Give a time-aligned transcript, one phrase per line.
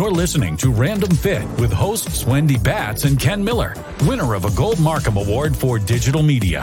[0.00, 3.74] You're listening to Random Fit with hosts Wendy Batts and Ken Miller,
[4.06, 6.62] winner of a Gold MarCom Award for Digital Media.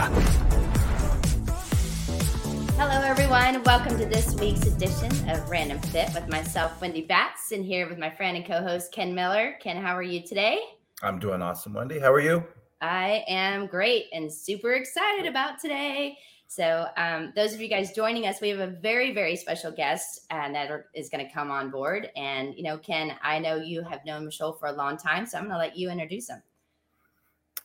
[2.79, 3.61] Hello, everyone.
[3.61, 7.99] Welcome to this week's edition of Random Fit with myself, Wendy Batts, and here with
[7.99, 9.53] my friend and co host, Ken Miller.
[9.61, 10.59] Ken, how are you today?
[11.03, 11.99] I'm doing awesome, Wendy.
[11.99, 12.43] How are you?
[12.81, 16.17] I am great and super excited about today.
[16.49, 20.21] So, um, those of you guys joining us, we have a very, very special guest
[20.31, 22.09] uh, that is going to come on board.
[22.15, 25.37] And, you know, Ken, I know you have known Michol for a long time, so
[25.37, 26.41] I'm going to let you introduce him.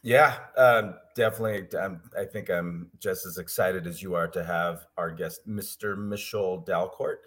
[0.02, 1.78] Yeah, um, definitely.
[1.78, 5.96] I'm, I think I'm just as excited as you are to have our guest, Mr.
[5.96, 7.18] Michol Dalcourt.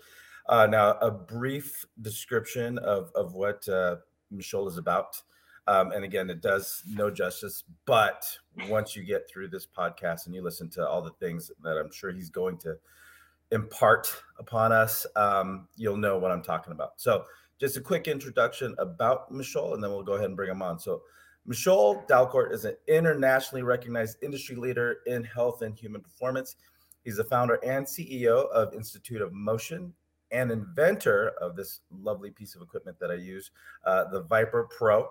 [0.47, 3.95] Uh, now, a brief description of, of what uh,
[4.33, 5.21] Michol is about.
[5.67, 7.63] Um, and again, it does no justice.
[7.85, 8.25] But
[8.69, 11.91] once you get through this podcast and you listen to all the things that I'm
[11.91, 12.75] sure he's going to
[13.51, 16.93] impart upon us, um, you'll know what I'm talking about.
[16.97, 17.25] So,
[17.57, 20.77] just a quick introduction about Michol, and then we'll go ahead and bring him on.
[20.77, 21.03] So,
[21.47, 26.57] Michol Dalcourt is an internationally recognized industry leader in health and human performance.
[27.03, 29.93] He's the founder and CEO of Institute of Motion
[30.31, 33.51] and inventor of this lovely piece of equipment that I use,
[33.85, 35.07] uh, the ViPR Pro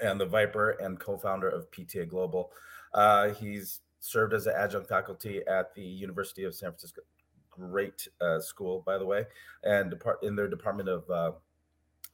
[0.00, 2.50] and the ViPR and co-founder of PTA Global.
[2.94, 7.02] Uh, he's served as an adjunct faculty at the University of San Francisco.
[7.50, 9.24] Great uh, school, by the way,
[9.64, 11.32] and depart in their Department of uh,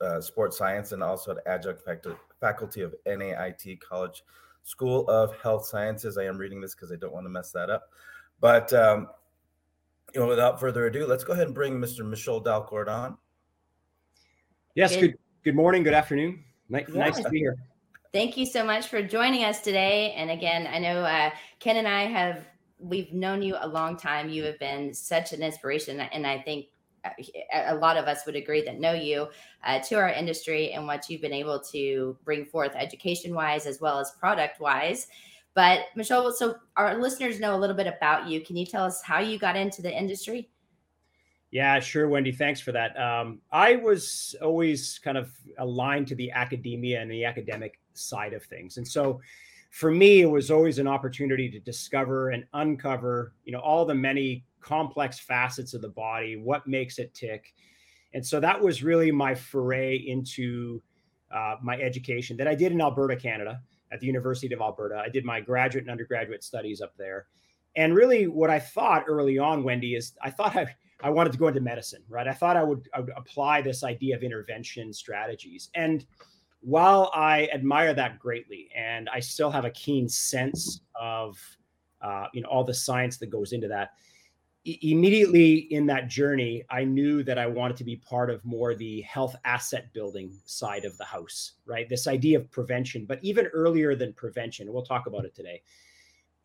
[0.01, 1.83] uh Sports Science, and also an adjunct
[2.41, 4.23] faculty of NAIT College
[4.63, 6.17] School of Health Sciences.
[6.17, 7.91] I am reading this because I don't want to mess that up.
[8.41, 9.09] But um,
[10.15, 12.01] you know, without further ado, let's go ahead and bring Mr.
[12.01, 13.17] Michol Dalcourt on.
[14.75, 14.97] Yes.
[14.97, 15.17] Good.
[15.45, 15.83] Good morning.
[15.83, 16.45] Good afternoon.
[16.69, 16.99] Nice, yeah.
[17.01, 17.57] nice to be here.
[18.13, 20.13] Thank you so much for joining us today.
[20.13, 22.45] And again, I know uh, Ken and I have
[22.79, 24.29] we've known you a long time.
[24.29, 26.67] You have been such an inspiration, and I think
[27.07, 27.11] uh,
[27.65, 29.29] a lot of us would agree that know you
[29.65, 33.81] uh, to our industry and what you've been able to bring forth education wise as
[33.81, 35.07] well as product wise.
[35.55, 38.42] But Michol, so our listeners know a little bit about you.
[38.42, 40.51] Can you tell us how you got into the industry?
[41.51, 42.33] Yeah, sure, Wendy.
[42.33, 42.98] Thanks for that.
[42.98, 48.45] Um, I was always kind of aligned to the academia and the academic side of
[48.45, 48.77] things.
[48.77, 49.20] And so
[49.70, 53.95] for me, it was always an opportunity to discover and uncover, you know, all the
[53.95, 57.55] many complex facets of the body, what makes it tick.
[58.13, 60.83] And so that was really my foray into
[61.35, 65.03] uh, my education that I did in Alberta, Canada, at the University of Alberta.
[65.05, 67.27] I did my graduate and undergraduate studies up there.
[67.74, 70.67] And really, what I thought early on, Wendy, is I thought I,
[71.03, 72.29] I wanted to go into medicine, right?
[72.29, 75.70] I thought I would, I would apply this idea of intervention strategies.
[75.74, 76.05] And
[76.62, 81.39] while I admire that greatly, and I still have a keen sense of
[82.00, 83.90] uh, you know all the science that goes into that,
[84.67, 88.74] I- immediately in that journey, I knew that I wanted to be part of more
[88.74, 91.89] the health asset building side of the house, right?
[91.89, 95.62] This idea of prevention, but even earlier than prevention, we'll talk about it today.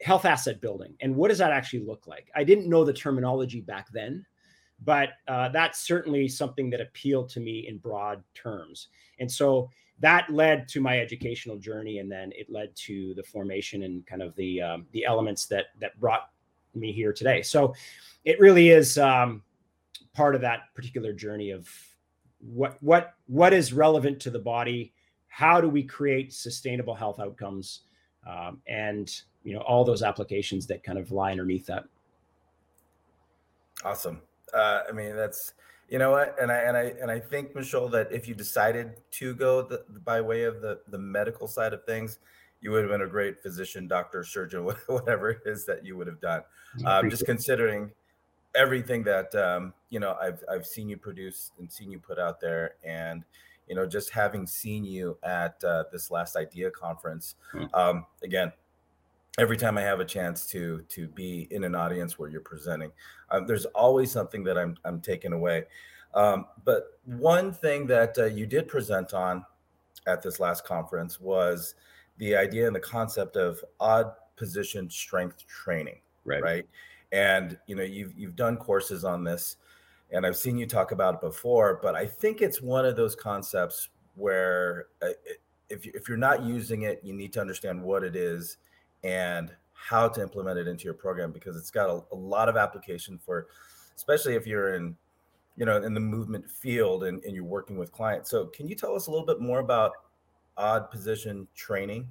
[0.01, 2.29] Health asset building, and what does that actually look like?
[2.35, 4.25] I didn't know the terminology back then,
[4.83, 8.89] but uh, that's certainly something that appealed to me in broad terms,
[9.19, 9.69] and so
[9.99, 14.21] that led to my educational journey, and then it led to the formation and kind
[14.21, 16.29] of the um, the elements that that brought
[16.75, 17.41] me here today.
[17.41, 17.73] So
[18.25, 19.41] it really is um,
[20.13, 21.69] part of that particular journey of
[22.39, 24.93] what what what is relevant to the body.
[25.27, 27.81] How do we create sustainable health outcomes,
[28.27, 29.09] um, and
[29.43, 31.85] you know all those applications that kind of lie underneath that.
[33.83, 34.21] Awesome.
[34.53, 35.53] Uh, I mean, that's
[35.89, 38.95] you know what, and I and I and I think Michol that if you decided
[39.11, 42.19] to go the, by way of the the medical side of things,
[42.61, 46.07] you would have been a great physician, doctor, surgeon, whatever it is that you would
[46.07, 46.41] have done.
[46.85, 47.91] Um, just considering
[48.53, 52.41] everything that um, you know I've I've seen you produce and seen you put out
[52.41, 53.23] there, and
[53.69, 57.65] you know just having seen you at uh, this last idea conference, hmm.
[57.73, 58.51] um, again
[59.37, 62.91] every time I have a chance to to be in an audience where you're presenting,
[63.31, 65.65] um, there's always something that I'm I'm taking away.
[66.13, 69.45] Um, but one thing that uh, you did present on
[70.07, 71.75] at this last conference was
[72.17, 76.41] the idea and the concept of odd position strength training, right?
[76.41, 76.65] Right.
[77.11, 79.57] And you know you've you've done courses on this,
[80.11, 81.79] and I've seen you talk about it before.
[81.81, 85.09] But I think it's one of those concepts where uh,
[85.69, 88.57] if you, if you're not using it, you need to understand what it is
[89.07, 92.57] and how to implement it into your program because it's got a, a, lot of
[92.57, 93.47] application for
[93.95, 94.95] especially if you're in
[95.55, 98.75] you know in the movement field and, and you're working with clients so can you
[98.75, 99.91] tell us a little bit more about
[100.57, 102.05] odd position training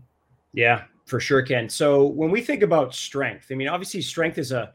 [0.54, 4.52] yeah for sure ken so when we think about strength i mean obviously strength is
[4.52, 4.72] a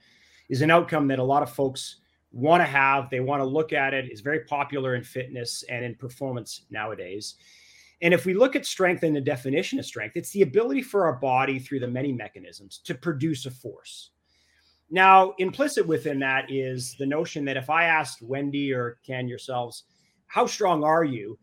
[0.49, 2.01] is an outcome that a lot of folks
[2.31, 3.09] want to have.
[3.09, 4.05] They want to look at it.
[4.05, 7.35] It's very popular in fitness and in performance nowadays.
[8.01, 11.05] And if we look at strength and the definition of strength, it's the ability for
[11.05, 14.11] our body through the many mechanisms to produce a force.
[14.89, 19.83] Now, implicit within that is the notion that if I asked Wendy or Ken yourselves,
[20.25, 21.37] how strong are you?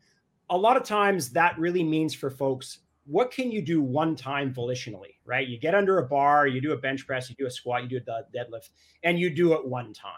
[0.51, 4.53] A lot of times that really means for folks, what can you do one time
[4.53, 5.49] volitionally, right?
[5.49, 7.89] You get under a bar, you do a bench press, you do a squat, you
[7.89, 8.69] do a deadlift,
[9.03, 10.13] and you do it one time.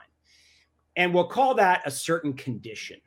[0.96, 2.98] And we'll call that a certain condition,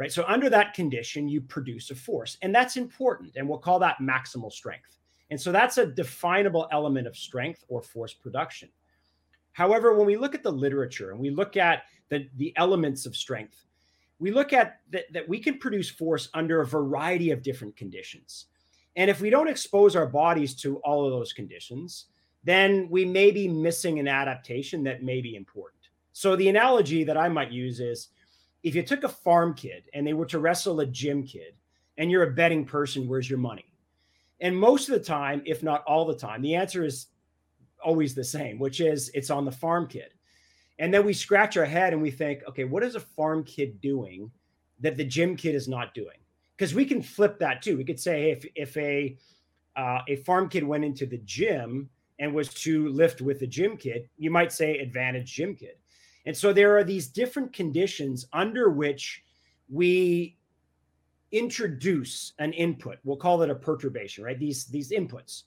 [0.00, 0.10] right?
[0.10, 3.36] So under that condition, you produce a force, and that's important.
[3.36, 4.96] And we'll call that maximal strength.
[5.28, 8.70] And so that's a definable element of strength or force production.
[9.52, 13.14] However, when we look at the literature and we look at the, the elements of
[13.14, 13.66] strength,
[14.18, 18.46] we look at that, that we can produce force under a variety of different conditions.
[18.96, 22.06] And if we don't expose our bodies to all of those conditions,
[22.42, 25.82] then we may be missing an adaptation that may be important.
[26.14, 28.08] So the analogy that I might use is
[28.62, 31.54] if you took a farm kid and they were to wrestle a gym kid
[31.98, 33.64] and you're a betting person, where's your money?
[34.40, 37.06] And most of the time, if not all the time, the answer is
[37.84, 40.10] always the same, which is it's on the farm kid.
[40.78, 43.80] And then we scratch our head and we think, okay, what is a farm kid
[43.80, 44.30] doing
[44.80, 46.16] that the gym kid is not doing?
[46.60, 47.78] because we can flip that too.
[47.78, 49.16] We could say if if a
[49.76, 53.78] uh, a farm kid went into the gym and was to lift with a gym
[53.78, 55.76] kid, you might say advantage gym kid.
[56.26, 59.22] And so there are these different conditions under which
[59.68, 60.36] we
[61.32, 62.98] introduce an input.
[63.04, 64.38] We'll call it a perturbation, right?
[64.38, 65.44] These these inputs,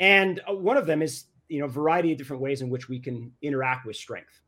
[0.00, 2.98] and uh, one of them is you know variety of different ways in which we
[2.98, 4.40] can interact with strength.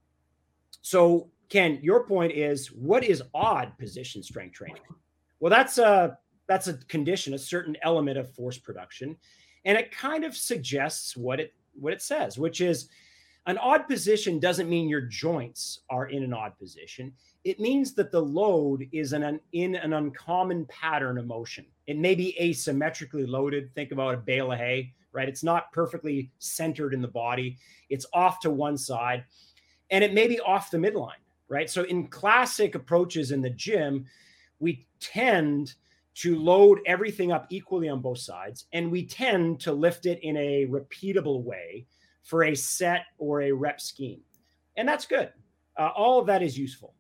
[0.83, 4.83] So Ken, your point is what is odd position strength training?
[5.41, 6.19] Well, that's a
[6.49, 9.17] that's a condition, a certain element of force production,
[9.65, 12.89] and it kind of suggests what it what it says, which is
[13.47, 17.13] an odd position doesn't mean your joints are in an odd position.
[17.45, 21.65] It means that the load is an, in an uncommon pattern of motion.
[21.87, 23.73] It may be asymmetrically loaded.
[23.75, 25.29] Think about a bale of hay, right?
[25.29, 27.57] It's not perfectly centered in the body.
[27.89, 29.25] It's off to one side,
[29.91, 31.71] and it may be off the midline, right?
[31.71, 34.07] So in classic approaches in the gym,
[34.59, 35.75] we tend
[36.17, 40.35] to load everything up equally on both sides and we tend to lift it in
[40.39, 41.87] a repeatable way
[42.27, 44.21] for a set or a rep scheme.
[44.77, 45.33] And that's good.
[45.79, 46.95] Uh, all of that is useful.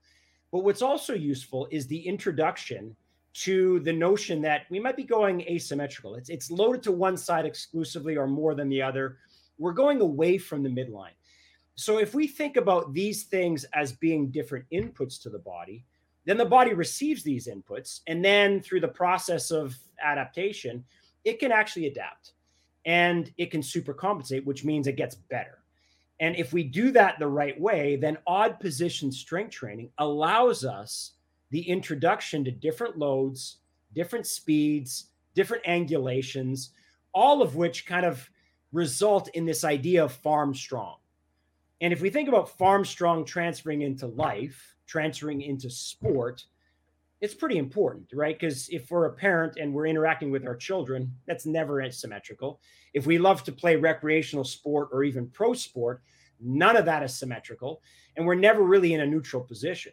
[0.50, 2.96] But what's also useful is the introduction
[3.34, 6.14] to the notion that we might be going asymmetrical.
[6.14, 9.18] It's, it's loaded to one side exclusively or more than the other.
[9.58, 11.16] We're going away from the midline.
[11.74, 15.84] So if we think about these things as being different inputs to the body
[16.26, 18.00] then the body receives these inputs.
[18.06, 20.84] And then through the process of adaptation,
[21.24, 22.32] it can actually adapt
[22.86, 25.58] and it can supercompensate, which means it gets better.
[26.20, 31.12] And if we do that the right way, then odd position strength training allows us
[31.50, 33.58] the introduction to different loads,
[33.94, 36.70] different speeds, different angulations,
[37.12, 38.30] all of which kind of
[38.72, 40.96] result in this idea of farm strong.
[41.80, 46.44] And if we think about farm strong transferring into life, transferring into sport,
[47.26, 48.38] it's pretty important, right?
[48.38, 52.60] Because if we're a parent and we're interacting with our children, that's never symmetrical.
[52.94, 56.02] If we love to play recreational sport or even pro sport,
[56.40, 57.82] none of that is symmetrical.
[58.16, 59.90] And we're never really in a neutral position.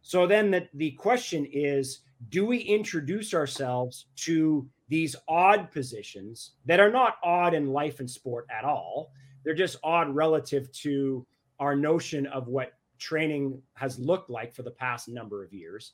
[0.00, 6.80] So then the, the question is do we introduce ourselves to these odd positions that
[6.80, 9.12] are not odd in life and sport at all?
[9.44, 11.26] They're just odd relative to
[11.58, 15.92] our notion of what training has looked like for the past number of years.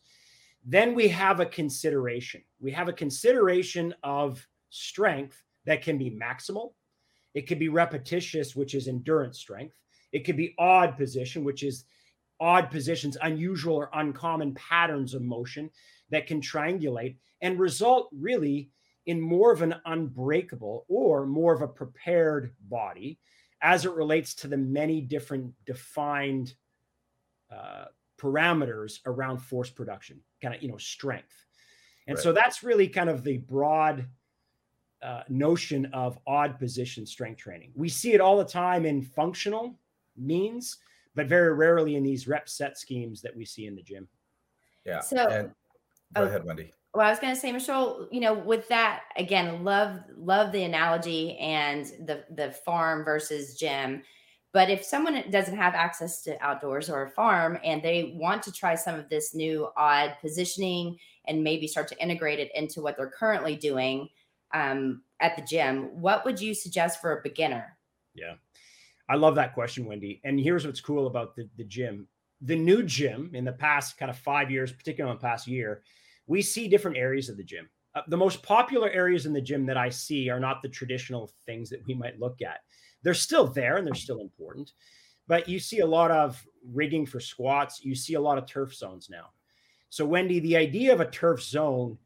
[0.64, 2.42] Then we have a consideration.
[2.60, 6.72] We have a consideration of strength that can be maximal.
[7.34, 9.76] It could be repetitious, which is endurance strength.
[10.12, 11.84] It could be odd position, which is
[12.40, 15.70] odd positions, unusual or uncommon patterns of motion
[16.10, 18.70] that can triangulate and result really
[19.06, 23.18] in more of an unbreakable or more of a prepared body
[23.62, 26.54] as it relates to the many different defined
[27.52, 27.86] uh,
[28.20, 31.46] parameters around force production, kind of you know strength,
[32.06, 32.22] and right.
[32.22, 34.06] so that's really kind of the broad
[35.02, 37.72] uh, notion of odd position strength training.
[37.74, 39.78] We see it all the time in functional
[40.16, 40.78] means,
[41.14, 44.08] but very rarely in these rep set schemes that we see in the gym.
[44.84, 45.00] Yeah.
[45.00, 45.48] So and,
[46.14, 46.72] go oh, ahead, Wendy.
[46.94, 50.64] Well, I was going to say, Michol, you know, with that again, love love the
[50.64, 54.02] analogy and the the farm versus gym
[54.52, 58.52] but if someone doesn't have access to outdoors or a farm and they want to
[58.52, 62.96] try some of this new odd positioning and maybe start to integrate it into what
[62.96, 64.08] they're currently doing
[64.52, 67.76] um, at the gym, what would you suggest for a beginner?
[68.14, 68.34] Yeah.
[69.08, 70.20] I love that question, Wendy.
[70.24, 72.08] And here's what's cool about the, the gym.
[72.40, 75.82] the new gym in the past kind of five years, particularly in the past year,
[76.26, 77.68] we see different areas of the gym.
[77.94, 81.30] Uh, the most popular areas in the gym that I see are not the traditional
[81.44, 82.60] things that we might look at.
[83.02, 84.72] They're still there and they're still important,
[85.26, 87.84] but you see a lot of rigging for squats.
[87.84, 89.30] You see a lot of turf zones now.
[89.88, 91.98] So, Wendy, the idea of a turf zone,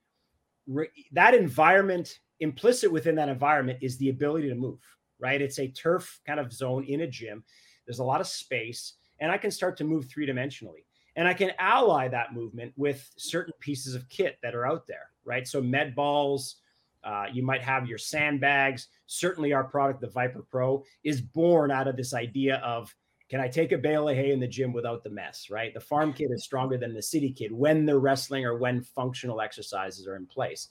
[1.13, 4.81] that environment, implicit within that environment is the ability to move,
[5.19, 5.41] right?
[5.41, 7.45] It's a turf kind of zone in a gym.
[7.87, 10.85] There's a lot of space, and I can start to move three dimensionally.
[11.17, 15.11] And I can ally that movement with certain pieces of kit that are out there,
[15.25, 15.47] right?
[15.47, 16.57] So, med balls,
[17.05, 18.89] uh, you might have your sandbags.
[19.07, 22.95] Certainly, our product, the ViPR Pro, is born out of this idea of
[23.31, 25.73] can I take a bale of hay in the gym without the mess, right?
[25.73, 29.41] The farm kid is stronger than the city kid when they're wrestling or when functional
[29.41, 30.69] exercises are in place.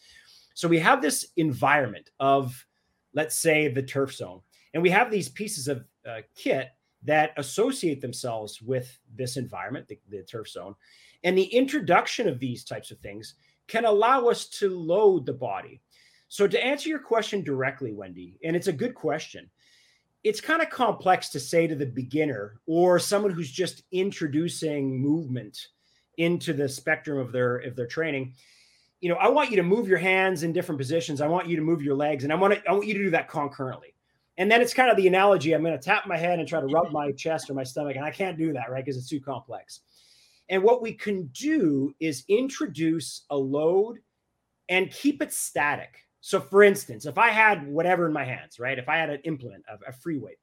[0.54, 2.66] So we have this environment of,
[3.14, 4.42] let's say, the turf zone,
[4.74, 6.70] and we have these pieces of uh, kit
[7.04, 10.76] that associate themselves with this environment, the, the turf zone.
[11.24, 13.36] And the introduction of these types of things
[13.68, 15.82] can allow us to load the body.
[16.34, 19.52] So, to answer your question directly, Wendy, and it's a good question,
[20.24, 25.68] it's kind of complex to say to the beginner or someone who's just introducing movement
[26.18, 28.34] into the spectrum of their of their training
[29.00, 31.22] you know i want you to move your hands in different positions.
[31.22, 33.04] I want you to move your legs and i want to, i want you to
[33.04, 33.94] do that concurrently.
[34.40, 36.60] And then it's kind of the analogy i'm going to tap my head and try
[36.60, 39.10] to rub my chest or my stomach and i can't do that right because it's
[39.10, 39.82] too complex.
[40.50, 44.00] And what we can do is introduce a load
[44.68, 48.80] and keep it static so, for instance, if I had whatever in my hands, right?
[48.80, 50.38] If I had an implement of a free weight,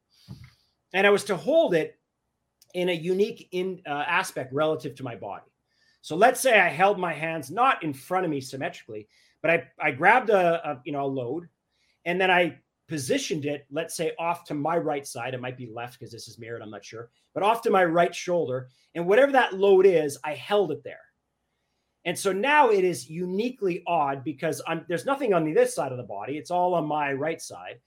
[0.92, 1.98] and I was to hold it
[2.74, 5.50] in a unique in uh, aspect relative to my body.
[6.02, 9.08] So let's say I held my hands not in front of me symmetrically,
[9.40, 11.48] but I I grabbed a, a you know a load,
[12.04, 15.32] and then I positioned it, let's say off to my right side.
[15.32, 16.60] It might be left because this is mirrored.
[16.60, 20.34] I'm not sure, but off to my right shoulder, and whatever that load is, I
[20.34, 21.00] held it there.
[22.04, 25.98] And so now it is uniquely odd because I'm, there's nothing on this side of
[25.98, 26.38] the body.
[26.38, 27.80] It's all on my right side.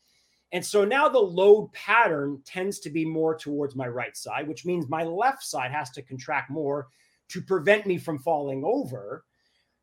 [0.51, 4.65] And so now the load pattern tends to be more towards my right side, which
[4.65, 6.87] means my left side has to contract more
[7.29, 9.25] to prevent me from falling over.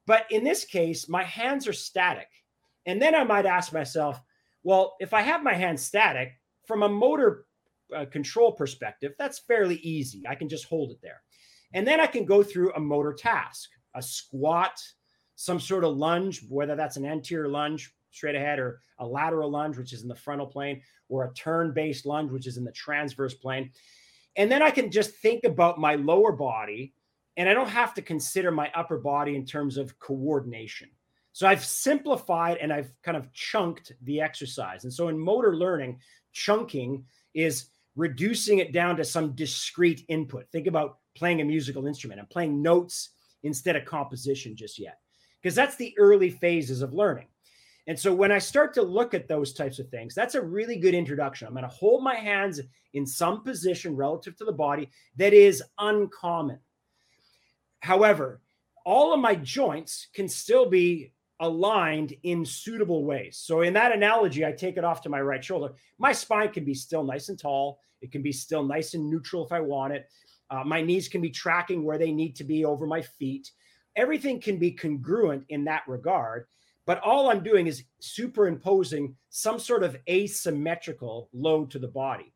[0.06, 2.28] But in this case, my hands are static.
[2.87, 4.20] And then I might ask myself,
[4.62, 7.46] well, if I have my hands static from a motor
[7.94, 10.22] uh, control perspective, that's fairly easy.
[10.28, 11.22] I can just hold it there.
[11.72, 14.80] And then I can go through a motor task a squat,
[15.37, 19.76] some sort of lunge, whether that's an anterior lunge straight ahead or a lateral lunge,
[19.76, 22.73] which is in the frontal plane, or a turn based lunge, which is in the
[22.73, 23.70] transverse plane.
[24.37, 26.92] And then I can just think about my lower body
[27.37, 30.90] and I don't have to consider my upper body in terms of coordination.
[31.32, 34.85] So I've simplified and I've kind of chunked the exercise.
[34.85, 36.00] And so in motor learning,
[36.32, 37.04] chunking
[37.35, 37.66] is
[37.97, 40.50] reducing it down to some discrete input.
[40.50, 42.20] Think about playing a musical instrument.
[42.20, 43.11] I'm playing notes
[43.42, 44.99] instead of composition just yet,
[45.40, 47.26] because that's the early phases of learning.
[47.87, 50.76] And so when I start to look at those types of things, that's a really
[50.76, 51.49] good introduction.
[51.49, 52.61] I'm going to hold my hands
[52.92, 56.59] in some position relative to the body that is uncommon.
[57.80, 58.42] However,
[58.85, 63.40] all of my joints can still be aligned in suitable ways.
[63.42, 65.75] So in that analogy, I take it off to my right shoulder.
[65.99, 67.80] My spine can be still nice and tall.
[68.02, 70.06] It can be still nice and neutral if I want it.
[70.50, 73.50] Uh, my knees can be tracking where they need to be over my feet.
[73.97, 76.47] Everything can be congruent in that regard.
[76.87, 82.33] But all I'm doing is superimposing some sort of asymmetrical load to the body.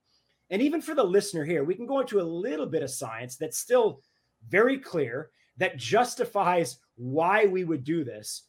[0.51, 3.37] And even for the listener here, we can go into a little bit of science
[3.37, 4.03] that's still
[4.49, 8.45] very clear that justifies why we would do this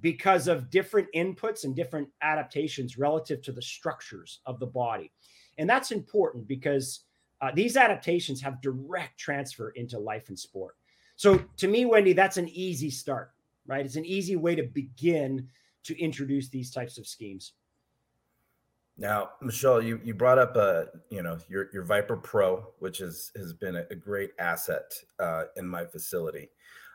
[0.00, 5.10] because of different inputs and different adaptations relative to the structures of the body.
[5.56, 7.04] And that's important because
[7.40, 10.76] uh, these adaptations have direct transfer into life and sport.
[11.16, 13.32] So to me, Wendy, that's an easy start,
[13.66, 13.84] right?
[13.84, 15.48] It's an easy way to begin
[15.84, 17.52] to introduce these types of schemes.
[18.96, 23.30] Now, Michol, you, you brought up uh, you know your your ViPR Pro, which is
[23.36, 26.50] has been a, great asset uh, in my facility.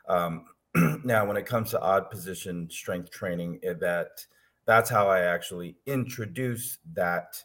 [0.06, 0.44] Um,
[1.04, 4.24] now, when it comes to odd position strength training, eh, that
[4.66, 7.42] that's how I actually introduce that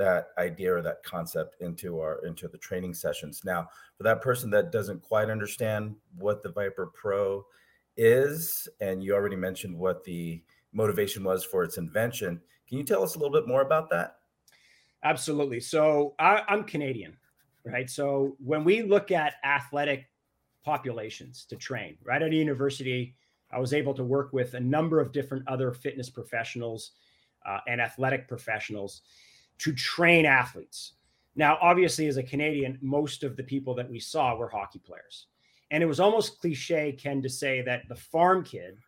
[0.00, 3.42] that idea or that concept into our into the training sessions.
[3.44, 7.44] Now, for that person that doesn't quite understand what the ViPR Pro
[7.98, 10.42] is, and you already mentioned what the
[10.72, 14.16] motivation was for its invention, can you tell us a little bit more about that?
[15.04, 15.60] Absolutely.
[15.60, 17.16] So I, I'm Canadian,
[17.66, 17.88] right?
[17.90, 20.06] So when we look at athletic
[20.64, 23.16] populations to train, right at a university,
[23.52, 26.92] I was able to work with a number of different other fitness professionals
[27.46, 29.02] uh, and athletic professionals
[29.60, 30.92] to train athletes.
[31.36, 35.26] Now, obviously, as a Canadian, most of the people that we saw were hockey players.
[35.70, 38.78] And it was almost cliche, Ken, to say that the farm kid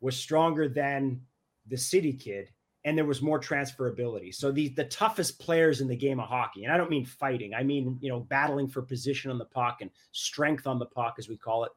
[0.00, 1.20] was stronger than
[1.68, 2.48] the city kid
[2.84, 4.34] and there was more transferability.
[4.34, 7.54] So the the toughest players in the game of hockey, and I don't mean fighting,
[7.54, 11.16] I mean, you know, battling for position on the puck and strength on the puck,
[11.18, 11.72] as we call it,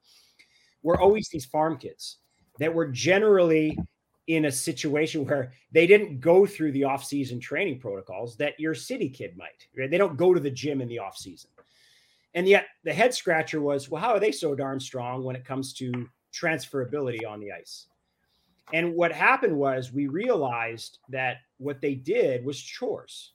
[0.82, 2.18] were always these farm kids
[2.60, 3.78] that were generally
[4.27, 9.10] in a situation where they didn't go through the off-season training protocols that your city
[9.10, 9.67] kid might.
[9.77, 9.89] Right?
[9.89, 11.50] They don't go to the gym in the off-season.
[12.34, 15.46] And yet the head scratcher was, well, how are they so darn strong when it
[15.46, 17.88] comes to transferability on the ice?
[18.74, 23.32] And what happened was we realized that what they did was chores.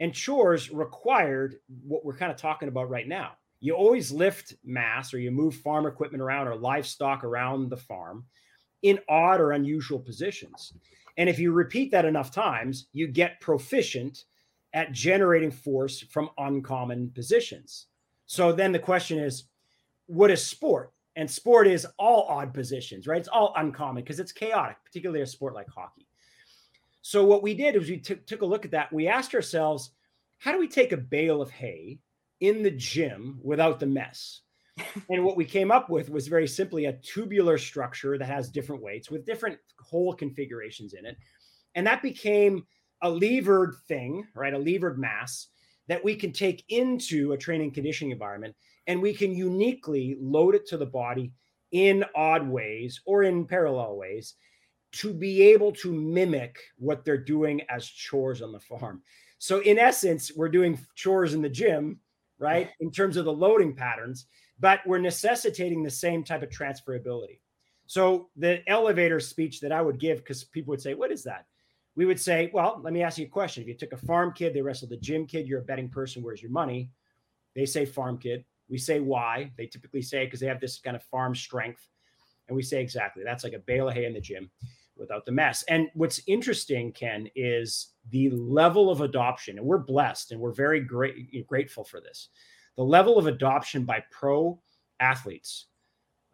[0.00, 3.32] And chores required what we're kind of talking about right now.
[3.60, 8.24] You always lift mass or you move farm equipment around or livestock around the farm
[8.86, 10.72] in odd or unusual positions.
[11.16, 14.24] And if you repeat that enough times, you get proficient
[14.74, 17.86] at generating force from uncommon positions.
[18.26, 19.44] So then the question is
[20.06, 20.92] what is sport?
[21.16, 23.18] And sport is all odd positions, right?
[23.18, 26.06] It's all uncommon because it's chaotic, particularly a sport like hockey.
[27.02, 28.92] So what we did is we t- took a look at that.
[28.92, 29.90] We asked ourselves,
[30.38, 31.98] how do we take a bale of hay
[32.40, 34.42] in the gym without the mess?
[35.10, 38.82] And what we came up with was very simply a tubular structure that has different
[38.82, 41.16] weights with different hole configurations in it.
[41.74, 42.64] And that became
[43.02, 44.54] a levered thing, right?
[44.54, 45.48] A levered mass
[45.88, 48.54] that we can take into a training conditioning environment
[48.86, 51.32] and we can uniquely load it to the body
[51.72, 54.34] in odd ways or in parallel ways
[54.92, 59.02] to be able to mimic what they're doing as chores on the farm.
[59.38, 62.00] So, in essence, we're doing chores in the gym,
[62.38, 62.70] right?
[62.80, 64.26] In terms of the loading patterns,
[64.58, 67.40] but we're necessitating the same type of transferability.
[67.86, 71.46] So, the elevator speech that I would give, because people would say, What is that?
[71.94, 73.62] We would say, Well, let me ask you a question.
[73.62, 76.22] If you took a farm kid, they wrestled a gym kid, you're a betting person,
[76.22, 76.90] where's your money?
[77.54, 78.44] They say farm kid.
[78.68, 79.52] We say why.
[79.56, 81.88] They typically say because they have this kind of farm strength.
[82.48, 84.50] And we say exactly that's like a bale of hay in the gym
[84.96, 85.62] without the mess.
[85.64, 89.58] And what's interesting, Ken, is the level of adoption.
[89.58, 92.28] And we're blessed and we're very great, grateful for this.
[92.76, 94.60] The level of adoption by pro
[95.00, 95.66] athletes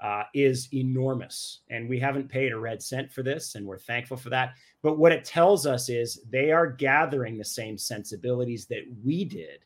[0.02, 1.60] uh, is enormous.
[1.70, 4.54] And we haven't paid a red cent for this, and we're thankful for that.
[4.82, 9.60] But what it tells us is they are gathering the same sensibilities that we did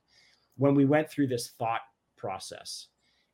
[0.58, 1.80] when we went through this thought
[2.16, 2.88] process.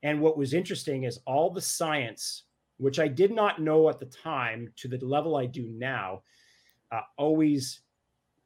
[0.05, 2.45] And what was interesting is all the science,
[2.79, 6.23] which I did not know at the time to the level I do now,
[6.93, 7.81] uh, always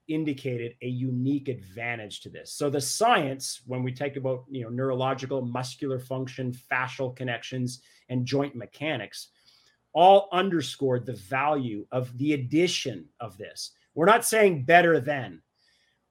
[0.09, 2.53] indicated a unique advantage to this.
[2.53, 8.27] So the science, when we talk about you know neurological, muscular function, fascial connections, and
[8.27, 9.29] joint mechanics,
[9.93, 13.73] all underscored the value of the addition of this.
[13.95, 15.43] We're not saying better than.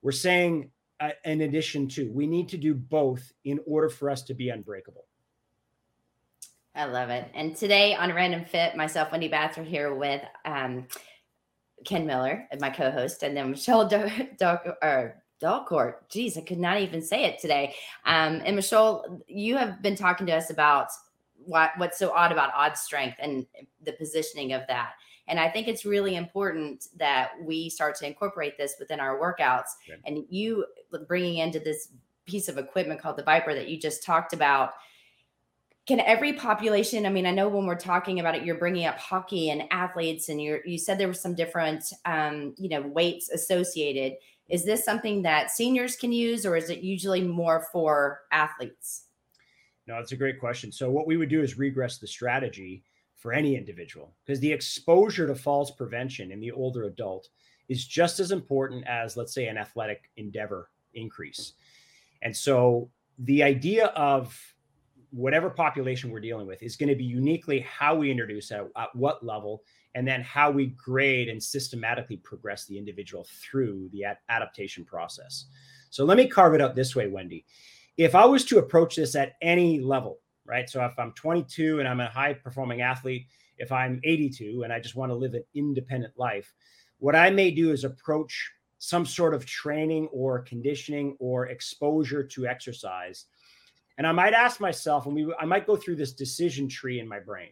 [0.02, 2.12] We're saying uh, in addition to.
[2.12, 5.06] We need to do both in order for us to be unbreakable.
[6.74, 7.30] I love it.
[7.34, 10.88] And today on Random Fit, myself, Wendy Batts, are here with um,
[11.84, 13.92] Ken Miller, my co-host, and then Michol
[14.82, 15.96] or Dalcourt.
[16.10, 17.76] Geez, I could not even say it today.
[18.06, 20.88] Um, and Michol, you have been talking to us about
[21.38, 23.46] what, what's so odd about odd strength and
[23.84, 24.94] the positioning of that.
[25.28, 29.70] And I think it's really important that we start to incorporate this within our workouts.
[30.06, 30.66] And you
[31.08, 31.90] bringing into this
[32.26, 34.74] piece of equipment called the ViPR that you just talked about.
[35.86, 37.06] Can every population?
[37.06, 40.30] I mean, I know when we're talking about it, you're bringing up hockey and athletes,
[40.30, 44.18] and you you said there were some different, um, you know, weights associated.
[44.50, 49.06] Is this something that seniors can use, or is it usually more for athletes?
[49.88, 50.72] No, that's a great question.
[50.72, 52.84] So what we would do is regress the strategy
[53.16, 57.30] for any individual because the exposure to falls prevention in the older adult
[57.70, 61.54] is just as important as, let's say, an athletic endeavor increase.
[62.22, 64.40] And so the idea of
[65.16, 68.94] whatever population we're dealing with is going to be uniquely how we introduce at, at
[68.94, 69.64] what level
[69.96, 75.46] and then how we grade and systematically progress the individual through the ad- adaptation process.
[75.90, 77.46] So let me carve it out this way, Wendy.
[77.96, 80.70] If I was to approach this at any level, right?
[80.70, 84.82] So if I'm 22 and I'm a high performing athlete, if I'm 82 and I
[84.82, 86.54] just want to live an independent life,
[87.00, 92.48] what I may do is approach some sort of training or conditioning or exposure to
[92.48, 93.26] exercise.
[93.98, 97.08] And I might ask myself, and we I might go through this decision tree in
[97.08, 97.50] my brain.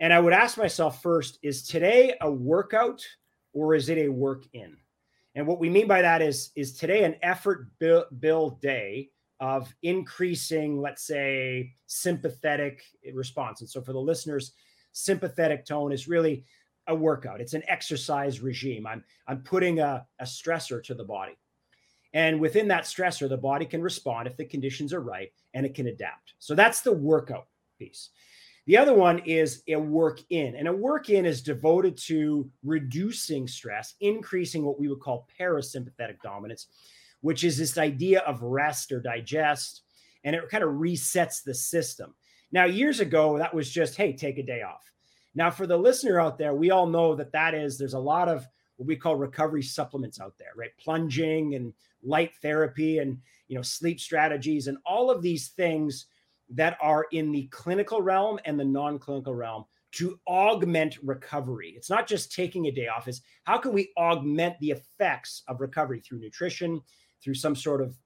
[0.00, 3.04] And I would ask myself first, is today a workout
[3.52, 4.76] or is it a work in?
[5.34, 10.80] And what we mean by that is, is today an effort build day of increasing,
[10.80, 13.60] let's say, sympathetic response.
[13.60, 14.52] And so for the listeners,
[14.92, 16.44] sympathetic tone is really
[16.86, 17.40] a workout.
[17.40, 18.86] It's an exercise regime.
[18.86, 21.36] I'm I'm putting a, a stressor to the body.
[22.18, 25.72] And within that stressor, the body can respond if the conditions are right and it
[25.72, 26.34] can adapt.
[26.40, 27.46] So that's the workout
[27.78, 28.08] piece.
[28.66, 33.46] The other one is a work in, and a work in is devoted to reducing
[33.46, 36.66] stress, increasing what we would call parasympathetic dominance,
[37.20, 39.82] which is this idea of rest or digest,
[40.24, 42.16] and it kind of resets the system.
[42.50, 44.92] Now, years ago, that was just, hey, take a day off.
[45.36, 48.28] Now, for the listener out there, we all know that that is, there's a lot
[48.28, 50.70] of what we call recovery supplements out there, right?
[50.78, 56.06] Plunging and light therapy and, you know, sleep strategies and all of these things
[56.50, 61.74] that are in the clinical realm and the non-clinical realm to augment recovery.
[61.76, 65.60] It's not just taking a day off, is how can we augment the effects of
[65.60, 66.80] recovery through nutrition,
[67.22, 67.96] through some sort of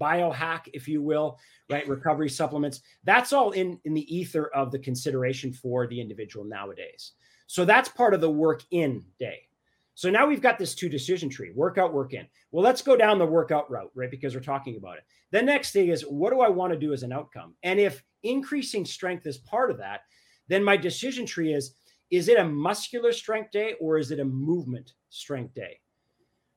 [0.00, 1.38] biohack, if you will,
[1.70, 1.88] right?
[1.88, 2.80] Recovery supplements.
[3.04, 7.12] That's all in, in the ether of the consideration for the individual nowadays.
[7.46, 9.45] So that's part of the work in day.
[9.96, 12.26] So now we've got this two decision tree workout, work in.
[12.52, 14.10] Well, let's go down the workout route, right?
[14.10, 15.04] Because we're talking about it.
[15.30, 17.54] The next thing is what do I want to do as an outcome?
[17.62, 20.02] And if increasing strength is part of that,
[20.48, 21.76] then my decision tree is
[22.10, 25.80] is it a muscular strength day or is it a movement strength day?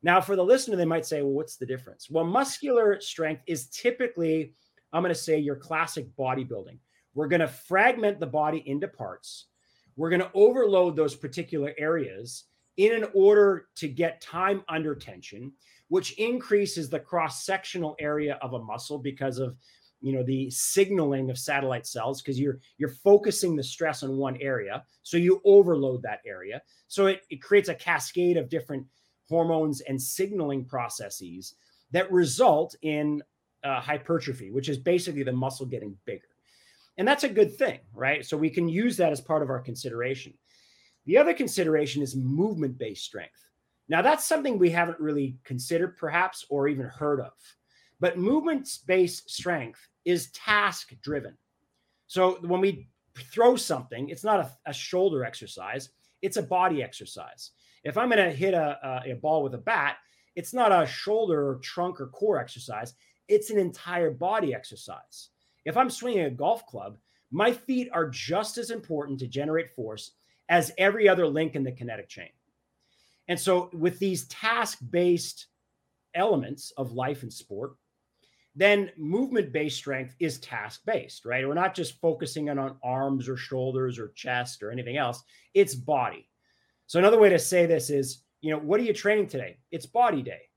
[0.03, 2.09] Now, for the listener, they might say, well, what's the difference?
[2.09, 4.53] Well, muscular strength is typically,
[4.91, 6.77] I'm going to say, your classic bodybuilding.
[7.15, 9.47] We're going to fragment the body into parts.
[9.95, 12.45] We're going to overload those particular areas
[12.79, 15.51] in an order to get time under tension,
[15.89, 19.57] which increases the cross sectional area of a muscle because of
[19.99, 24.37] you know the signaling of satellite cells because you're you're focusing the stress on one
[24.39, 26.61] area so you overload that area.
[26.87, 28.87] So it, it creates a cascade of different
[29.27, 31.55] hormones and signaling processes
[31.91, 33.21] that result in
[33.65, 36.29] uh, hypertrophy which is basically the muscle getting bigger.
[36.97, 38.25] And that's a good thing right?
[38.25, 40.33] So we can use that as part of our consideration
[41.09, 43.49] the other consideration is movement based strength.
[43.87, 47.31] Now, that's something we haven't really considered, perhaps, or even heard of.
[47.99, 51.35] But movement based strength is task driven.
[52.05, 52.89] So when we
[53.33, 55.89] throw something, it's not a, a, shoulder exercise,
[56.21, 57.51] it's a body exercise.
[57.83, 59.97] If I'm going to hit a, a, a ball with a bat,
[60.35, 62.93] it's not a shoulder or trunk or core exercise,
[63.27, 65.29] it's an entire body exercise.
[65.65, 66.99] If I'm swinging a golf club,
[67.31, 70.11] my feet are just as important to generate force
[70.49, 72.29] as every other link in the kinetic chain.
[73.27, 75.47] And so, with these task based
[76.15, 77.73] elements of life and sport,
[78.55, 81.47] then movement based strength is task based, right?
[81.47, 85.75] We're not just focusing on, on arms or shoulders or chest or anything else, it's
[85.75, 86.27] body.
[86.87, 89.59] So, another way to say this is, you know, what are you training today?
[89.71, 90.48] It's body day.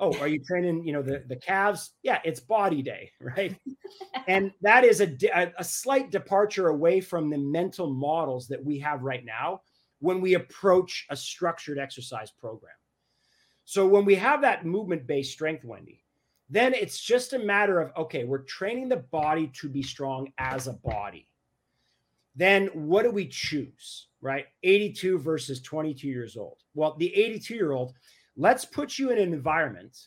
[0.00, 1.92] Oh, are you training, you know, the, the calves?
[2.02, 3.56] Yeah, it's body day, right?
[4.26, 9.02] and that is a, a slight departure away from the mental models that we have
[9.02, 9.60] right now
[10.00, 12.72] when we approach a structured exercise program.
[13.64, 16.02] So when we have that movement based strength, Wendy,
[16.48, 20.66] then it's just a matter of okay, we're training the body to be strong as
[20.66, 21.28] a body.
[22.34, 24.46] Then what do we choose, right?
[24.62, 26.58] 82 versus 22 years old.
[26.74, 27.94] Well, the 82 year old
[28.40, 29.98] Let's put you in an environment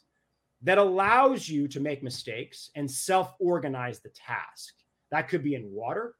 [0.64, 4.74] that allows you to make mistakes and self organize the task.
[5.12, 6.16] That could be in water,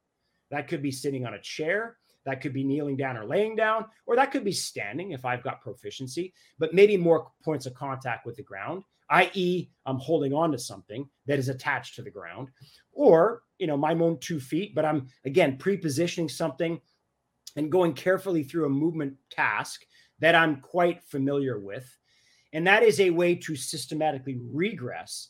[0.52, 1.98] that could be sitting on a chair,
[2.28, 5.42] that could be kneeling down or laying down, or that could be standing if I've
[5.42, 10.52] got proficiency, but maybe more points of contact with the ground, i.e., I'm holding on
[10.52, 12.50] to something that is attached to the ground,
[12.92, 16.80] or, you know, my own two feet, but I'm again pre-positioning something
[17.56, 19.82] and going carefully through a movement task
[20.20, 21.92] that I'm quite familiar with.
[22.54, 25.30] And that is a way to systematically regress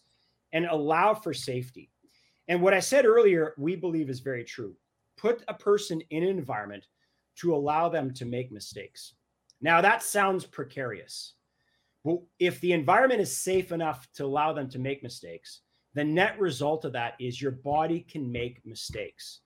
[0.52, 1.90] and allow for safety.
[2.48, 4.76] And what I said earlier, we believe is very true.
[5.18, 6.86] Put a person in an environment
[7.38, 9.14] to allow them to make mistakes.
[9.62, 11.36] Now, that sounds precarious.
[12.04, 15.62] But if the environment is safe enough to allow them to make mistakes,
[15.94, 19.40] the net result of that is your body can make mistakes.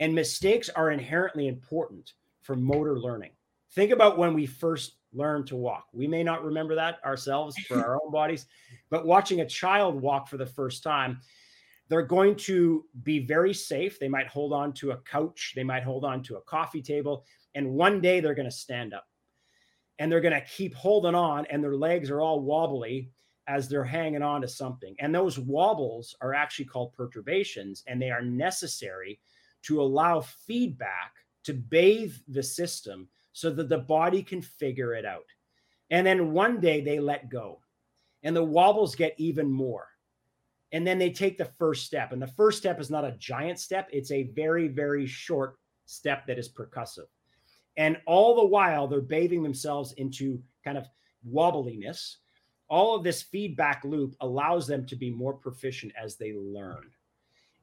[0.00, 3.32] And mistakes are inherently important for motor learning.
[3.72, 5.86] Think about when we first learned to walk.
[5.92, 8.46] We may not remember that ourselves for our own bodies,
[8.90, 11.20] but watching a child walk for the first time,
[11.88, 13.98] they're going to be very safe.
[13.98, 17.24] They might hold on to a couch, they might hold on to a coffee table,
[17.54, 19.06] and one day they're going to stand up
[19.98, 23.10] and they're going to keep holding on, and their legs are all wobbly
[23.48, 24.94] as they're hanging on to something.
[25.00, 29.18] And those wobbles are actually called perturbations, and they are necessary
[29.62, 35.26] to allow feedback to bathe the system so that the body can figure it out.
[35.90, 37.60] And then one day they let go
[38.22, 39.86] and the wobbles get even more.
[40.72, 42.12] And then they take the first step.
[42.12, 46.26] And the first step is not a giant step, it's a very, very short step
[46.26, 47.06] that is percussive.
[47.76, 50.86] And all the while, they're bathing themselves into kind of
[51.26, 52.16] wobbliness
[52.68, 56.90] all of this feedback loop allows them to be more proficient as they learn.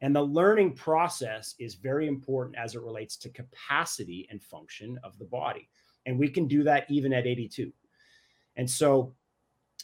[0.01, 5.17] And the learning process is very important as it relates to capacity and function of
[5.17, 5.69] the body.
[6.05, 7.71] And we can do that even at 82.
[8.55, 9.15] And so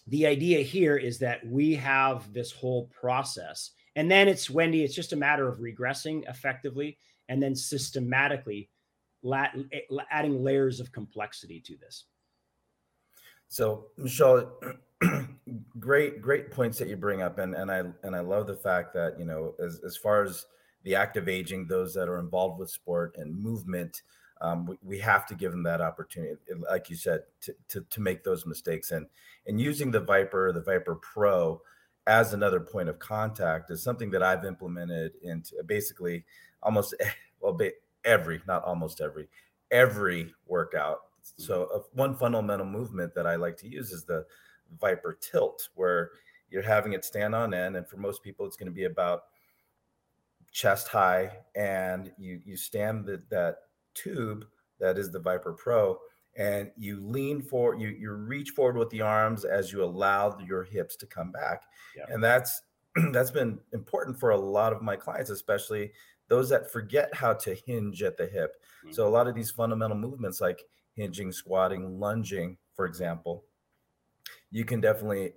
[0.08, 3.72] the idea here is that we have this whole process.
[3.96, 6.98] And then it's Wendy, it's just a matter of regressing effectively
[7.30, 8.70] and then systematically
[10.12, 12.06] adding layers of complexity to this.
[13.48, 14.50] So, Michol,
[15.80, 18.94] great, great points that you bring up, and and I and I love the fact
[18.94, 20.46] that you know, as as far as
[20.84, 24.02] the active aging, those that are involved with sport and movement,
[24.42, 26.36] um, we, we have to give them that opportunity,
[26.70, 29.08] like you said, to, to to make those mistakes, and
[29.48, 31.62] and using the ViPR, the ViPR Pro,
[32.08, 36.26] as another point of contact is something that I've implemented into basically
[36.64, 36.96] almost
[37.40, 37.58] well
[38.06, 39.28] every, not almost every,
[39.70, 41.00] every workout.
[41.38, 44.26] So, uh, one fundamental movement that I like to use is the
[44.80, 46.12] ViPR tilt, where
[46.50, 49.24] you're having it stand on end, and for most people, it's going to be about
[50.52, 53.58] chest high, and you you stand the, that
[53.94, 54.46] tube
[54.80, 55.98] that is the ViPR Pro,
[56.36, 60.64] and you lean forward, you you reach forward with the arms as you allow your
[60.64, 61.64] hips to come back,
[61.96, 62.06] yeah.
[62.10, 62.62] and that's
[63.12, 65.92] that's been important for a lot of my clients, especially
[66.28, 68.56] those that forget how to hinge at the hip.
[68.86, 68.94] Mm-hmm.
[68.94, 73.44] So a lot of these fundamental movements like hinging, squatting, lunging, for example,
[74.52, 75.34] you can definitely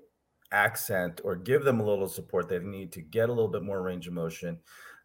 [0.53, 2.49] accent or give them a little support.
[2.49, 4.59] They need to get a little bit more range of motion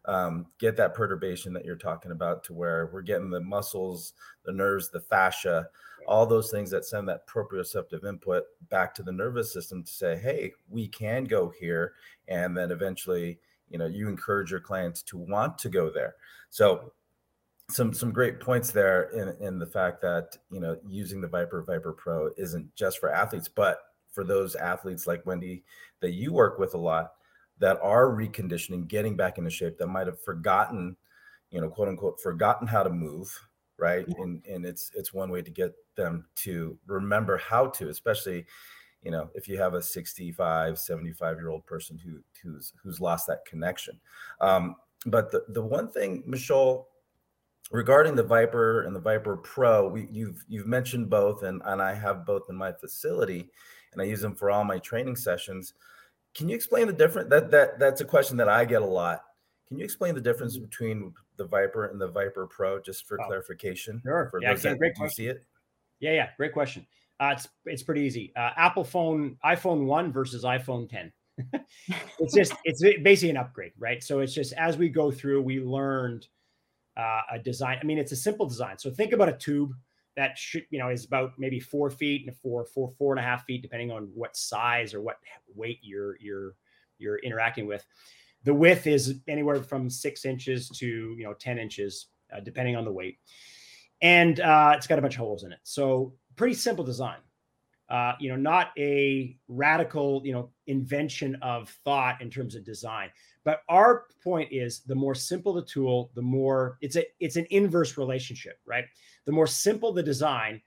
[0.06, 4.14] um, get that perturbation that you're talking about to where we're getting the muscles
[4.46, 5.68] the nerves the fascia
[6.08, 10.16] all those things that send that proprioceptive input back to the nervous system to say
[10.16, 11.92] hey we can go here
[12.28, 16.16] and then eventually you know you encourage your clients to want to go there.
[16.50, 16.92] So
[17.70, 21.64] some some great points there in in the fact that you know using the ViPR
[21.64, 23.78] ViPR Pro isn't just for athletes, but
[24.12, 25.64] for those athletes like Wendy
[26.00, 27.12] that you work with a lot
[27.58, 30.96] that are reconditioning, getting back into shape, that might have forgotten,
[31.50, 33.38] you know, quote unquote, forgotten how to move,
[33.78, 34.04] right?
[34.08, 34.22] Yeah.
[34.22, 38.46] And and it's it's one way to get them to remember how to, especially
[39.02, 43.26] you know if you have a 65 75 year old person who who's who's lost
[43.26, 43.98] that connection
[44.42, 46.84] um, but the, the one thing Michol
[47.70, 51.94] regarding the ViPR and the ViPR Pro, we, you've you've mentioned both, and and I
[51.94, 53.50] have both in my facility,
[53.92, 55.74] and I use them for all my training sessions.
[56.34, 57.28] Can you explain the difference?
[57.30, 59.24] That that that's a question that I get a lot.
[59.68, 60.64] Can you explain the difference mm-hmm.
[60.64, 64.00] between the ViPR and the ViPR Pro, just for oh, clarification?
[64.04, 64.28] Sure.
[64.30, 65.44] For yeah, that, great do you see it?
[66.00, 66.86] Yeah, yeah, great question.
[67.20, 68.32] Uh, it's it's pretty easy.
[68.36, 71.12] Uh, Apple phone, iPhone one versus iPhone ten.
[72.18, 74.02] it's just it's basically an upgrade, right?
[74.02, 76.26] So it's just as we go through, we learned
[76.96, 77.78] uh, a design.
[77.80, 78.78] I mean, it's a simple design.
[78.78, 79.72] So think about a tube
[80.16, 83.22] that should, you know, is about maybe four feet and four, four, four and a
[83.22, 85.16] half feet, depending on what size or what
[85.54, 86.54] weight you're you're
[86.98, 87.84] you're interacting with.
[88.44, 92.84] The width is anywhere from six inches to you know ten inches, uh, depending on
[92.84, 93.18] the weight,
[94.02, 95.60] and uh, it's got a bunch of holes in it.
[95.62, 97.18] So pretty simple design.
[97.88, 103.10] Uh, you know, not a radical, you know, invention of thought in terms of design.
[103.44, 107.46] But our point is the more simple the tool, the more it's a it's an
[107.50, 108.84] inverse relationship, right?
[109.24, 110.60] The more simple the design,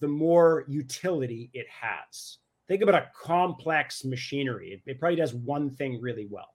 [0.00, 2.38] the more utility it has.
[2.68, 4.80] Think about a complex machinery.
[4.86, 6.54] It, it probably does one thing really well.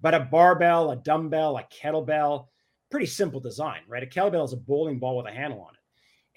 [0.00, 2.46] But a barbell, a dumbbell, a kettlebell,
[2.90, 4.02] pretty simple design, right?
[4.02, 5.78] A kettlebell is a bowling ball with a handle on it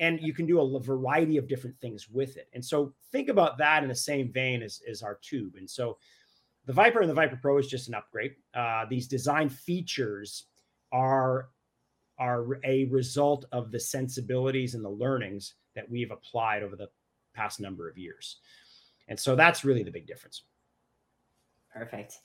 [0.02, 2.50] and you can do a variety of different things with it.
[2.54, 5.56] And so think about that in the same vein as, as our tube.
[5.58, 6.00] And so
[6.66, 8.36] the ViPR and the ViPR Pro is just an upgrade.
[8.54, 10.46] Uh, these design features
[10.92, 11.50] are
[12.20, 16.88] are a result of the sensibilities and the learnings that we've applied over the
[17.34, 18.38] past number of years.
[19.08, 20.44] And so that's really the big difference.
[21.74, 22.20] Perfect.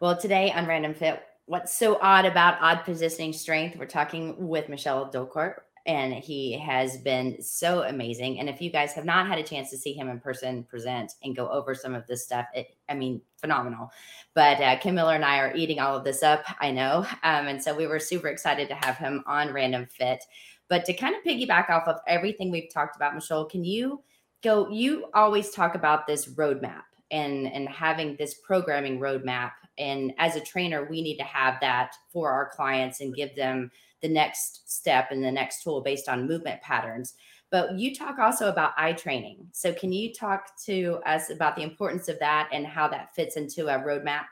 [0.00, 3.78] Well, today on Random Fit, what's so odd about odd positioning strength?
[3.78, 8.38] We're talking with Michol Dalcourt and he has been so amazing.
[8.38, 11.14] And if you guys have not had a chance to see him in person present
[11.24, 13.90] and go over some of this stuff, it, I mean, phenomenal.
[14.34, 17.06] But uh, Ken Miller and I are eating all of this up, I know.
[17.22, 20.22] Um, and so we were super excited to have him on Random Fit.
[20.68, 24.02] But to kind of piggyback off of everything we've talked about, Michol, can you
[24.44, 24.68] go?
[24.68, 29.52] You always talk about this roadmap and and having this programming roadmap.
[29.78, 33.70] And as a trainer, we need to have that for our clients and give them
[34.02, 37.14] the next step and the next tool based on movement patterns.
[37.50, 39.46] But you talk also about eye training.
[39.52, 43.36] So, can you talk to us about the importance of that and how that fits
[43.36, 44.24] into a roadmap?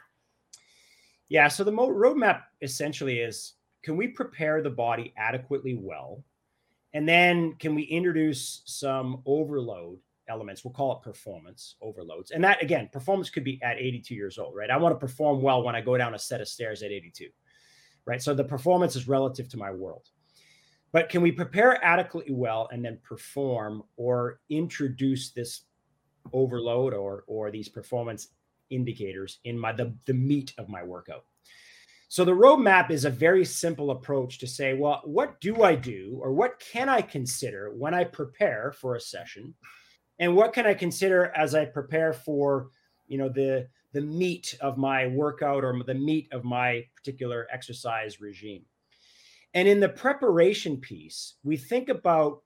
[1.28, 1.48] Yeah.
[1.48, 6.22] So, the mo- roadmap essentially is can we prepare the body adequately well?
[6.92, 10.64] And then can we introduce some overload elements.
[10.64, 12.30] We'll call it performance overloads.
[12.30, 14.70] And that, again, performance could be at 82 years old, right?
[14.70, 17.28] I want to perform well when I go down a set of stairs at 82,
[18.04, 18.22] right?
[18.22, 20.08] So the performance is relative to my world.
[20.92, 25.62] But can we prepare adequately well and then perform or introduce this
[26.32, 28.28] overload or or these performance
[28.70, 31.24] indicators in my the, the meat of my workout?
[32.08, 36.18] So the roadmap is a very simple approach to say, well, what do I do
[36.22, 39.54] or what can I consider when I prepare for a session?
[40.18, 42.70] And what can I consider as I prepare for,
[43.06, 48.20] you know, the the meat of my workout or the meat of my particular exercise
[48.20, 48.64] regime?
[49.54, 52.42] And in the preparation piece, we think about,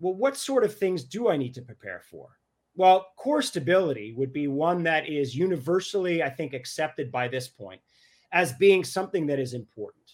[0.00, 2.28] well, what sort of things do I need to prepare for?
[2.74, 7.80] Well, core stability would be one that is universally, I think, accepted by this point
[8.32, 10.12] as being something that is important,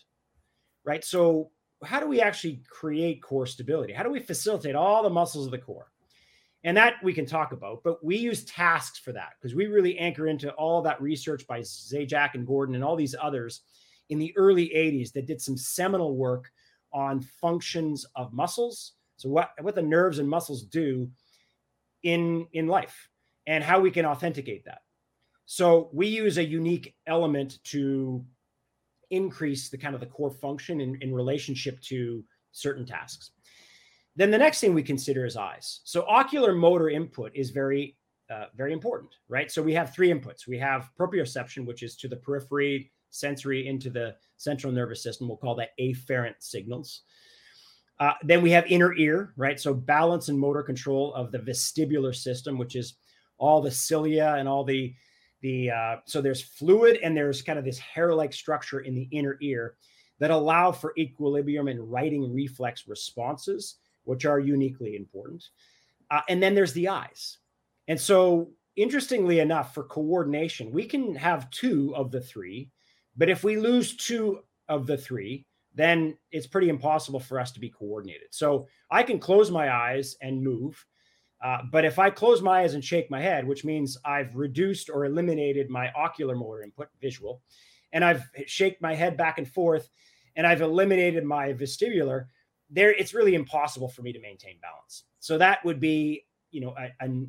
[0.85, 1.05] right?
[1.05, 1.51] So,
[1.85, 3.93] how do we actually create core stability?
[3.93, 5.93] How do we facilitate all the muscles of the core?
[6.64, 9.97] And that we can talk about, but we use tasks for that because we really
[9.99, 13.61] anchor into all that research by Zajac and Gordon and all these others
[14.09, 16.51] in the early 80s that did some seminal work
[16.92, 18.92] on functions of muscles.
[19.18, 21.11] So what, what the nerves and muscles do
[22.03, 23.09] in, in life
[23.47, 24.83] and how we can authenticate that.
[25.47, 28.25] So we use a unique element to
[29.11, 33.31] increase the kind of the core function in, in relationship to certain tasks.
[34.19, 35.81] Then the next thing we consider is eyes.
[35.85, 37.97] So ocular motor input is very,
[38.29, 39.49] uh, very important, right?
[39.49, 40.49] So we have three inputs.
[40.49, 45.29] We have proprioception, which is to the periphery, sensory into the central nervous system.
[45.29, 47.03] We'll call that afferent signals.
[48.01, 49.61] Uh, then we have inner ear, right?
[49.61, 52.95] So balance and motor control of the vestibular system, which is
[53.39, 54.95] all the cilia and all the
[55.43, 59.39] the uh, so there's fluid and there's kind of this hair-like structure in the inner
[59.41, 59.77] ear
[60.19, 63.77] that allow for equilibrium and righting reflex responses,
[64.09, 65.44] which are uniquely important.
[66.11, 67.38] Uh, and then there's the eyes.
[67.87, 72.71] And so, interestingly enough, for coordination, we can have two of the three,
[73.16, 75.44] but if we lose two of the three,
[75.75, 78.29] then it's pretty impossible for us to be coordinated.
[78.31, 80.85] So I can close my eyes and move
[81.40, 84.90] uh, but if I close my eyes and shake my head, which means I've reduced
[84.90, 87.42] or eliminated my ocular motor input, visual,
[87.92, 89.88] and I've shaked my head back and forth,
[90.37, 92.27] and I've eliminated my vestibular,
[92.71, 95.05] there it's really impossible for me to maintain balance.
[95.21, 97.27] So that would be, you know, a, a,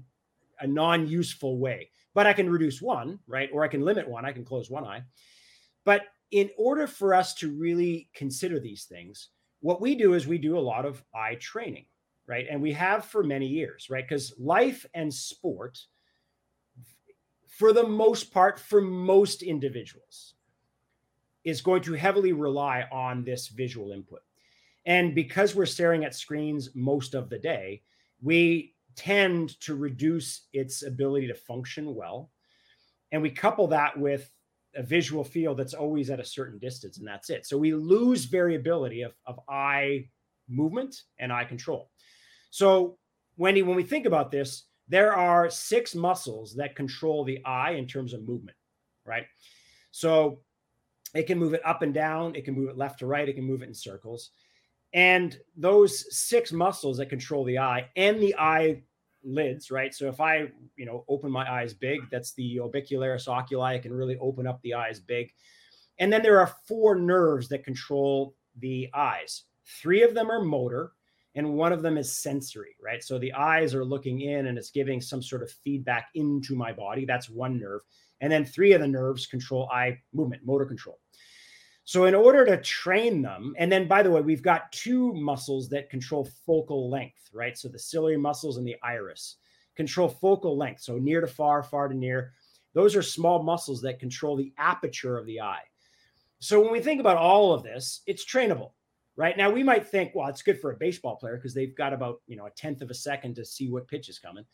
[0.62, 1.90] a non-useful way.
[2.14, 3.50] But I can reduce one, right?
[3.54, 4.26] Or I can limit one.
[4.26, 5.04] I can close one eye.
[5.86, 9.30] But in order for us to really consider these things,
[9.62, 11.86] what we do is we do a lot of eye training
[12.30, 12.46] right?
[12.50, 14.08] And we have for many years, right?
[14.08, 15.80] Because life and sport,
[17.48, 20.36] for the most part, for most individuals,
[21.44, 24.22] is going to heavily rely on this visual input.
[24.90, 27.84] And because we're staring at screens most of the day,
[28.24, 32.32] we tend to reduce its ability to function well.
[33.12, 34.32] And we couple that with
[34.76, 37.46] a visual field that's always at a certain distance, and that's it.
[37.46, 40.10] So we lose variability of, of eye
[40.50, 41.92] movement and eye control.
[42.50, 42.98] So,
[43.38, 47.86] Wendy, when we think about this, there are six muscles that control the eye in
[47.86, 48.58] terms of movement,
[49.06, 49.26] right?
[49.92, 50.40] So,
[51.14, 53.34] it can move it up and down, it can move it left to right, it
[53.34, 54.32] can move it in circles.
[54.94, 58.82] And those six muscles that control the eye and the eye
[59.24, 59.94] lids, right?
[59.94, 63.76] So if I, you know, open my eyes big, that's the orbicularis oculi.
[63.76, 65.32] I can really open up the eyes big.
[66.00, 69.44] And then there are four nerves that control the eyes.
[69.82, 70.94] Three of them are motor,
[71.36, 73.04] and one of them is sensory, right?
[73.04, 76.72] So the eyes are looking in and it's giving some sort of feedback into my
[76.72, 77.06] body.
[77.06, 77.82] That's one nerve.
[78.22, 81.00] And then three of the nerves control eye movement, motor control.
[81.90, 85.70] So, in order to train them, and then by the way, we've got two muscles
[85.70, 87.58] that control focal length, right?
[87.58, 89.38] So, the ciliary muscles and the iris
[89.76, 90.82] control focal length.
[90.82, 92.34] So, near to far, far to near.
[92.76, 95.64] Those are small muscles that control the aperture of the eye.
[96.38, 98.74] So, when we think about all of this, it's trainable
[99.20, 101.92] right now we might think well it's good for a baseball player because they've got
[101.92, 104.46] about you know a tenth of a second to see what pitch is coming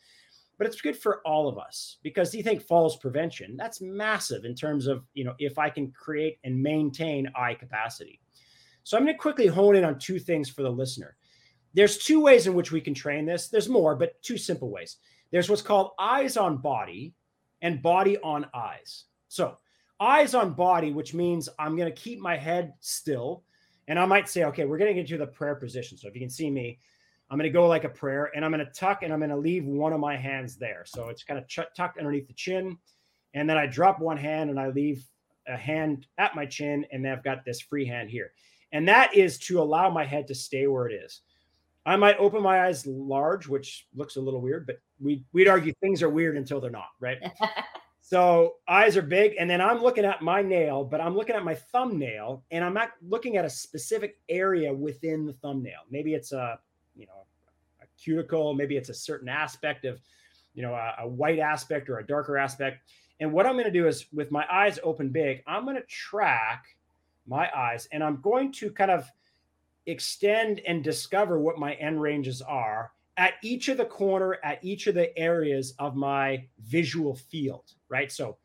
[0.58, 4.54] but it's good for all of us because you think falls prevention that's massive in
[4.54, 8.20] terms of you know if i can create and maintain eye capacity.
[8.84, 11.16] So i'm going to quickly hone in on two things for the listener.
[11.74, 13.48] There's two ways in which we can train this.
[13.48, 14.96] There's more but two simple ways.
[15.30, 17.14] There's what's called eyes on body
[17.60, 19.04] and body on eyes.
[19.28, 19.58] So
[20.00, 23.42] eyes on body which means i'm going to keep my head still
[23.88, 25.96] and I might say, okay, we're getting into the prayer position.
[25.96, 26.78] So if you can see me,
[27.30, 29.30] I'm going to go like a prayer and I'm going to tuck and I'm going
[29.30, 30.84] to leave one of my hands there.
[30.86, 32.78] So it's kind of ch- tucked underneath the chin.
[33.34, 35.04] And then I drop one hand and I leave
[35.48, 36.86] a hand at my chin.
[36.92, 38.32] And then I've got this free hand here.
[38.72, 41.22] And that is to allow my head to stay where it is.
[41.86, 45.72] I might open my eyes large, which looks a little weird, but we we'd argue
[45.80, 47.18] things are weird until they're not, right?
[48.00, 51.44] so eyes are big, and then I'm looking at my nail, but I'm looking at
[51.44, 55.82] my thumbnail, and I'm not looking at a specific area within the thumbnail.
[55.88, 56.58] Maybe it's a
[56.96, 57.24] you know
[57.82, 60.00] a cuticle, maybe it's a certain aspect of
[60.54, 62.78] you know a, a white aspect or a darker aspect.
[63.20, 65.86] And what I'm going to do is with my eyes open big, I'm going to
[65.86, 66.66] track
[67.26, 69.10] my eyes, and I'm going to kind of
[69.86, 74.86] extend and discover what my end ranges are at each of the corner, at each
[74.86, 78.12] of the areas of my visual field, right?
[78.12, 78.36] So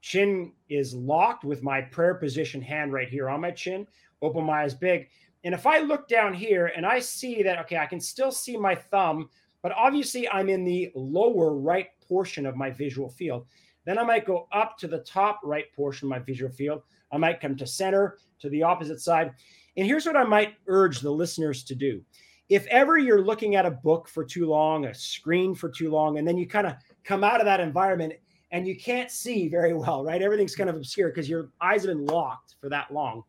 [0.00, 3.86] chin is locked with my prayer position hand right here on my chin,
[4.20, 5.08] open my eyes big.
[5.44, 8.56] And if I look down here and I see that, okay, I can still see
[8.56, 9.28] my thumb,
[9.62, 13.46] but obviously I'm in the lower right portion of my visual field.
[13.84, 16.82] Then I might go up to the top right portion of my visual field.
[17.10, 19.32] I might come to center, to the opposite side.
[19.76, 22.02] And here's what I might urge the listeners to do.
[22.48, 26.18] If ever you're looking at a book for too long, a screen for too long,
[26.18, 28.12] and then you kind of come out of that environment
[28.50, 30.20] and you can't see very well, right?
[30.20, 33.22] Everything's kind of obscure because your eyes have been locked for that long.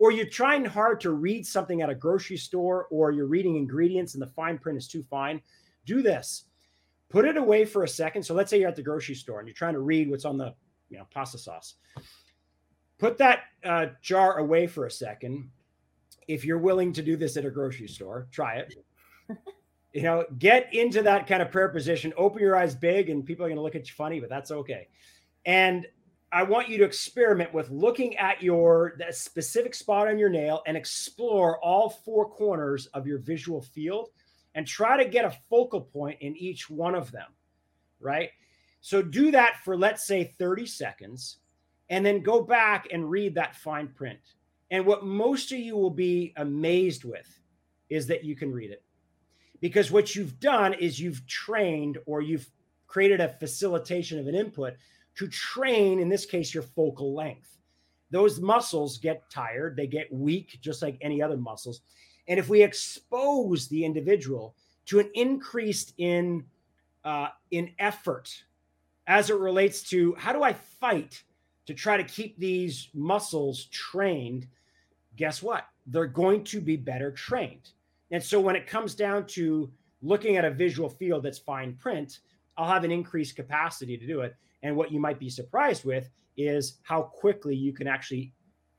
[0.00, 4.14] Or you're trying hard to read something at a grocery store, or you're reading ingredients
[4.14, 5.40] and the fine print is too fine.
[5.86, 6.46] Do this.
[7.10, 8.24] Put it away for a second.
[8.24, 10.36] So let's say you're at the grocery store and you're trying to read what's on
[10.36, 10.54] the
[10.88, 11.74] you know pasta sauce.
[12.98, 15.50] Put that uh, jar away for a second
[16.30, 18.74] if you're willing to do this at a grocery store, try it.
[19.92, 23.44] you know, get into that kind of prayer position, open your eyes big, and people
[23.44, 24.86] are going to look at you funny, but that's okay.
[25.44, 25.86] And
[26.32, 30.62] I want you to experiment with looking at your that specific spot on your nail
[30.66, 34.10] and explore all four corners of your visual field
[34.54, 37.26] and try to get a focal point in each one of them.
[38.00, 38.30] Right.
[38.80, 41.38] So do that for, let's say, 30 seconds,
[41.90, 44.20] and then go back and read that fine print.
[44.70, 47.40] And what most of you will be amazed with
[47.90, 48.82] is that you can read it.
[49.60, 52.48] Because what you've done is you've trained or you've
[52.86, 54.74] created a facilitation of an input
[55.16, 57.58] to train, in this case, your focal length.
[58.10, 61.82] Those muscles get tired, they get weak, just like any other muscles.
[62.28, 64.54] And if we expose the individual
[64.86, 66.44] to an increase in
[67.04, 68.44] uh, in effort
[69.06, 71.22] as it relates to how do I fight
[71.66, 74.46] to try to keep these muscles trained
[75.20, 75.66] guess what?
[75.86, 77.72] They're going to be better trained.
[78.10, 79.70] And so when it comes down to
[80.02, 82.20] looking at a visual field that's fine print,
[82.56, 84.34] I'll have an increased capacity to do it.
[84.62, 88.32] And what you might be surprised with is how quickly you can actually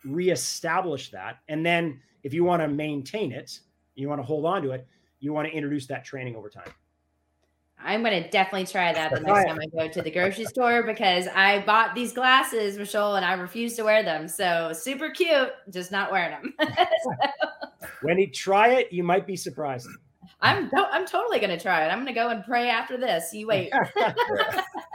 [0.06, 1.40] reestablish that.
[1.48, 3.60] And then if you want to maintain it,
[3.96, 4.88] you want to hold on to it,
[5.20, 6.72] you want to introduce that training over time.
[7.84, 10.84] I'm going to definitely try that the next time I go to the grocery store
[10.84, 14.28] because I bought these glasses, Michol, and I refuse to wear them.
[14.28, 16.54] So super cute, just not wearing them.
[17.04, 17.12] so.
[18.04, 19.88] When you try it, you might be surprised.
[20.42, 21.90] I'm I'm totally going to try it.
[21.90, 23.32] I'm going to go and pray after this.
[23.34, 23.72] You wait.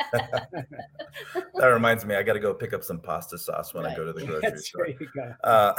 [0.13, 3.93] that reminds me, I got to go pick up some pasta sauce when right.
[3.93, 4.89] I go to the grocery That's store.
[5.45, 5.73] Uh,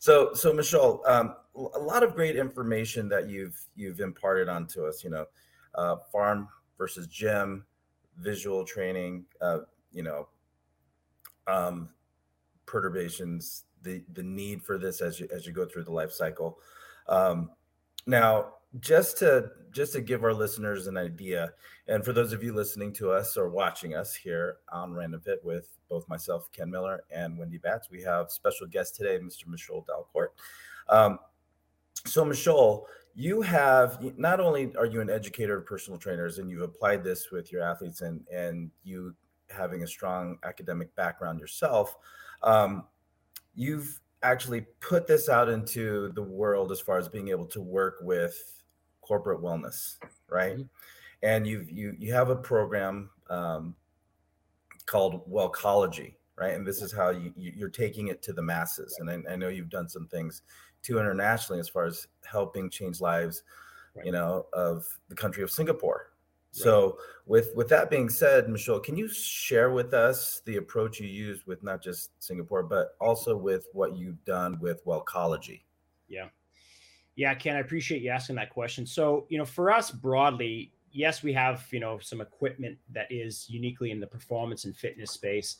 [0.00, 5.04] so, so Michol, um, a lot of great information that you've you've imparted onto us.
[5.04, 5.26] You know,
[5.74, 6.48] uh, farm
[6.78, 7.64] versus gym,
[8.18, 9.58] visual training, uh,
[9.92, 10.28] you know,
[11.46, 11.90] um,
[12.66, 16.58] perturbations, the the need for this as you as you go through the life cycle.
[17.08, 17.50] Um,
[18.06, 21.52] now, just to just to give our listeners an idea,
[21.88, 25.40] and for those of you listening to us or watching us here on Random Fit
[25.42, 29.46] with both myself, Ken Miller, and Wendy Batts, we have special guest today, Mr.
[29.46, 30.28] Michol Dalcourt.
[30.88, 31.18] Um,
[32.04, 36.62] so, Michol, you have not only are you an educator of personal trainers and you've
[36.62, 39.14] applied this with your athletes and and you
[39.50, 41.96] having a strong academic background yourself
[42.42, 42.84] um,
[43.54, 47.96] you've actually put this out into the world as far as being able to work
[48.00, 48.61] with
[49.02, 49.96] corporate wellness
[50.28, 50.62] right mm-hmm.
[51.22, 53.74] and you've you you have a program um,
[54.86, 59.10] called wellcology right and this is how you you're taking it to the masses and
[59.10, 60.42] I, I know you've done some things
[60.82, 63.42] to internationally as far as helping change lives,
[63.94, 64.04] right.
[64.04, 66.08] you know, of the country of Singapore.
[66.54, 66.62] Right.
[66.62, 71.08] So with with that being said, Michol, can you share with us the approach you
[71.08, 75.62] use with not just Singapore, but also with what you've done with Wellcology?
[76.08, 76.28] Yeah.
[77.16, 78.86] Yeah, Ken, I appreciate you asking that question.
[78.86, 83.46] So, you know, for us broadly, yes, we have, you know, some equipment that is
[83.50, 85.56] uniquely in the performance and fitness space.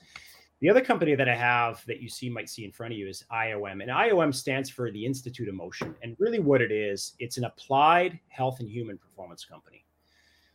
[0.60, 3.08] The other company that I have that you see might see in front of you
[3.08, 3.82] is IOM.
[3.82, 5.94] And IOM stands for the Institute of Motion.
[6.02, 9.84] And really what it is, it's an applied health and human performance company.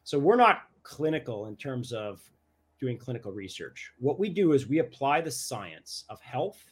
[0.03, 2.21] So we're not clinical in terms of
[2.79, 3.91] doing clinical research.
[3.99, 6.63] What we do is we apply the science of health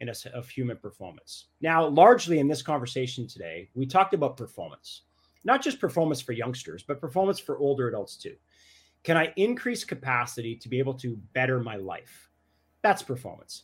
[0.00, 1.46] in a, of human performance.
[1.60, 5.02] Now, largely in this conversation today, we talked about performance,
[5.44, 8.36] not just performance for youngsters, but performance for older adults too.
[9.02, 12.30] Can I increase capacity to be able to better my life?
[12.82, 13.62] That's performance.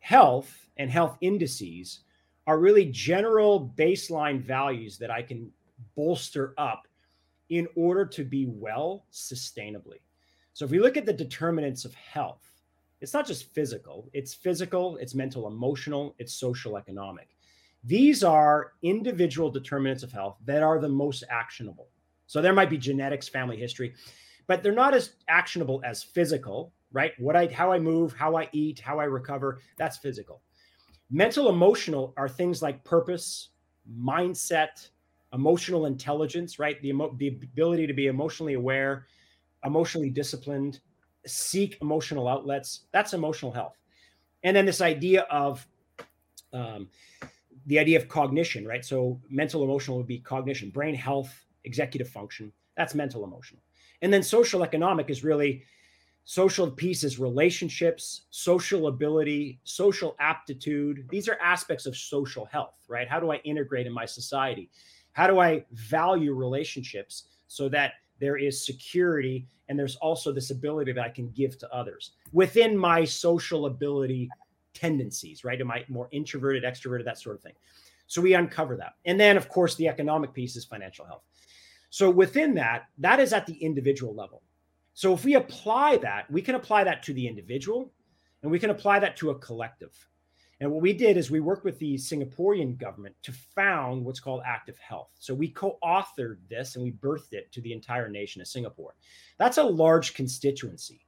[0.00, 2.00] Health and health indices
[2.46, 5.50] are really general baseline values that I can
[5.96, 6.86] bolster up
[7.48, 10.00] in order to be well sustainably.
[10.52, 12.51] So if we look at the determinants of health,
[13.02, 17.36] it's not just physical, it's physical, it's mental, emotional, it's social, economic.
[17.84, 21.88] These are individual determinants of health that are the most actionable.
[22.28, 23.94] So there might be genetics, family history,
[24.46, 27.12] but they're not as actionable as physical, right?
[27.18, 30.40] What I how I move, how I eat, how I recover, that's physical.
[31.10, 33.50] Mental emotional are things like purpose,
[34.00, 34.88] mindset,
[35.32, 36.80] emotional intelligence, right?
[36.80, 39.06] The, emo- the ability to be emotionally aware,
[39.64, 40.80] emotionally disciplined,
[41.26, 42.82] seek emotional outlets.
[42.92, 43.76] That's emotional health.
[44.42, 45.66] And then this idea of
[46.52, 46.88] um,
[47.66, 48.84] the idea of cognition, right?
[48.84, 51.32] So mental emotional would be cognition, brain health,
[51.64, 52.52] executive function.
[52.76, 53.62] That's mental emotional.
[54.02, 55.62] And then social economic is really
[56.24, 61.06] social pieces, relationships, social ability, social aptitude.
[61.10, 63.08] These are aspects of social health, right?
[63.08, 64.70] How do I integrate in my society?
[65.12, 70.92] How do I value relationships so that there is security and there's also this ability
[70.92, 74.30] that I can give to others within my social ability
[74.74, 75.60] tendencies, right?
[75.60, 77.54] Am I more introverted, extroverted, that sort of thing?
[78.06, 78.92] So we uncover that.
[79.06, 81.24] And then, of course, the economic piece is financial health.
[81.90, 84.42] So within that, that is at the individual level.
[84.94, 87.92] So if we apply that, we can apply that to the individual
[88.42, 89.94] and we can apply that to a collective.
[90.62, 94.44] And what we did is we worked with the Singaporean government to found what's called
[94.46, 95.10] Active Health.
[95.18, 98.94] So we co authored this and we birthed it to the entire nation of Singapore.
[99.38, 101.04] That's a large constituency.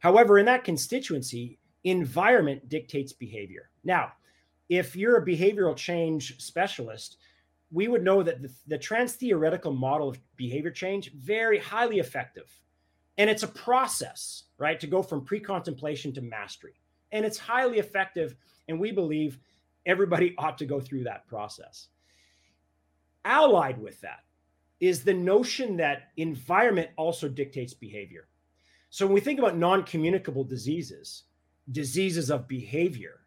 [0.00, 3.70] However, in that constituency, environment dictates behavior.
[3.84, 4.12] Now,
[4.68, 7.16] if you're a behavioral change specialist,
[7.72, 12.50] we would know that the, the trans theoretical model of behavior change very highly effective
[13.16, 16.74] and it's a process right to go from pre-contemplation to mastery
[17.12, 18.36] and it's highly effective
[18.68, 19.38] and we believe
[19.86, 21.88] everybody ought to go through that process.
[23.24, 24.20] Allied with that
[24.80, 28.28] is the notion that environment also dictates behavior.
[28.90, 31.24] So when we think about non communicable diseases,
[31.72, 33.20] diseases of behavior,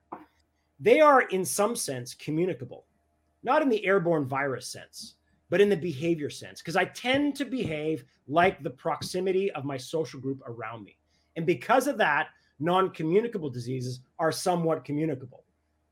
[0.80, 2.86] they are in some sense communicable,
[3.44, 5.16] not in the airborne virus sense,
[5.50, 9.78] but in the behavior sense, because I tend to behave like the proximity of my
[9.78, 10.98] social group around me.
[11.36, 12.28] And because of that,
[12.60, 15.44] non communicable diseases are somewhat communicable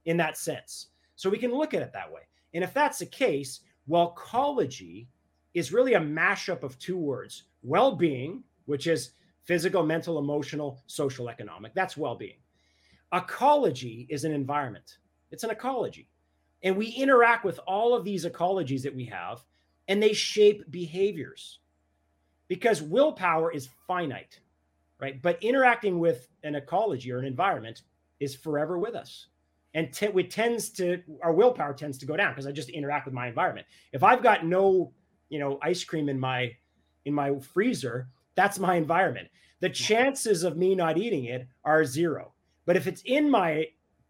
[0.06, 0.88] in that sense.
[1.16, 2.22] So we can look at it that way.
[2.54, 5.08] And if that's the case, wellcology
[5.54, 9.12] is really a mashup of two words well being, which is
[9.44, 11.74] physical, mental, emotional, social, economic.
[11.74, 12.38] That's well being.
[13.14, 14.98] Ecology is an environment,
[15.32, 16.10] it's an ecology.
[16.64, 19.44] And we interact with all of these ecologies that we have,
[19.88, 21.60] and they shape behaviors
[22.48, 24.40] because willpower is finite
[25.00, 25.22] right?
[25.22, 27.82] But interacting with an ecology or an environment
[28.20, 29.28] is forever with us.
[29.74, 33.06] And t- it tends to, our willpower tends to go down because I just interact
[33.06, 33.68] with my environment.
[33.92, 34.94] If I've got no,
[35.30, 36.56] you know, ice cream in my,
[37.04, 39.28] in my freezer, that's my environment.
[39.60, 42.34] The chances of me not eating it are zero.
[42.66, 43.66] But if it's in my,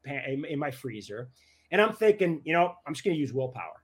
[0.06, 1.30] in my freezer
[1.72, 3.84] and I'm thinking, you know, I'm just going to use willpower.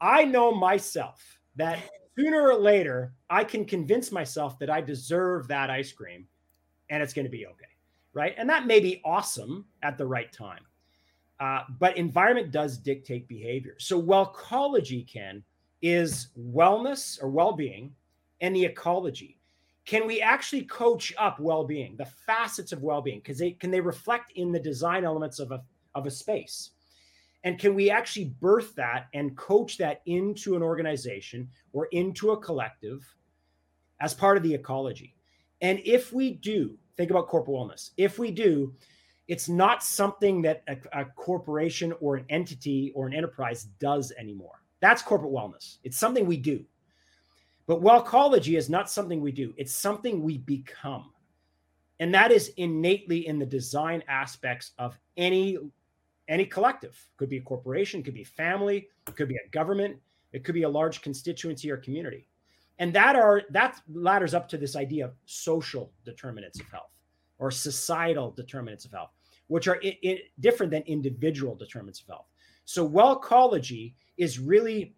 [0.00, 1.22] I know myself
[1.56, 1.78] that
[2.18, 6.26] sooner or later I can convince myself that I deserve that ice cream
[6.90, 7.64] and it's going to be okay.
[8.12, 8.34] Right.
[8.36, 10.62] And that may be awesome at the right time.
[11.38, 13.76] Uh, but environment does dictate behavior.
[13.78, 15.42] So, wellcology, Ken,
[15.80, 17.94] is wellness or well being
[18.40, 19.38] and the ecology.
[19.86, 23.20] Can we actually coach up well being, the facets of well being?
[23.20, 25.62] Because they can they reflect in the design elements of a,
[25.94, 26.70] of a space?
[27.44, 32.36] And can we actually birth that and coach that into an organization or into a
[32.40, 33.02] collective
[34.00, 35.14] as part of the ecology?
[35.60, 37.90] And if we do, think about corporate wellness.
[37.96, 38.74] If we do,
[39.28, 44.62] it's not something that a, a, corporation or an entity or an enterprise does anymore.
[44.80, 45.76] That's corporate wellness.
[45.84, 46.64] It's something we do.
[47.66, 51.12] But wellcology is not something we do, it's something we become.
[52.00, 55.58] And that is innately in the design aspects of any
[56.26, 56.98] any collective.
[57.16, 59.96] Could be a corporation, could be family, could be a government,
[60.32, 62.26] it could be a large constituency or community
[62.80, 66.90] and that are that ladders up to this idea of social determinants of health
[67.38, 69.10] or societal determinants of health
[69.46, 69.80] which are
[70.40, 72.26] different than individual determinants of health
[72.64, 74.94] so wellcology is really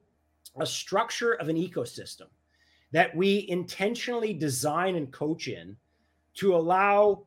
[0.60, 2.28] a structure of an ecosystem
[2.92, 5.76] that we intentionally design and coach in
[6.34, 7.26] to allow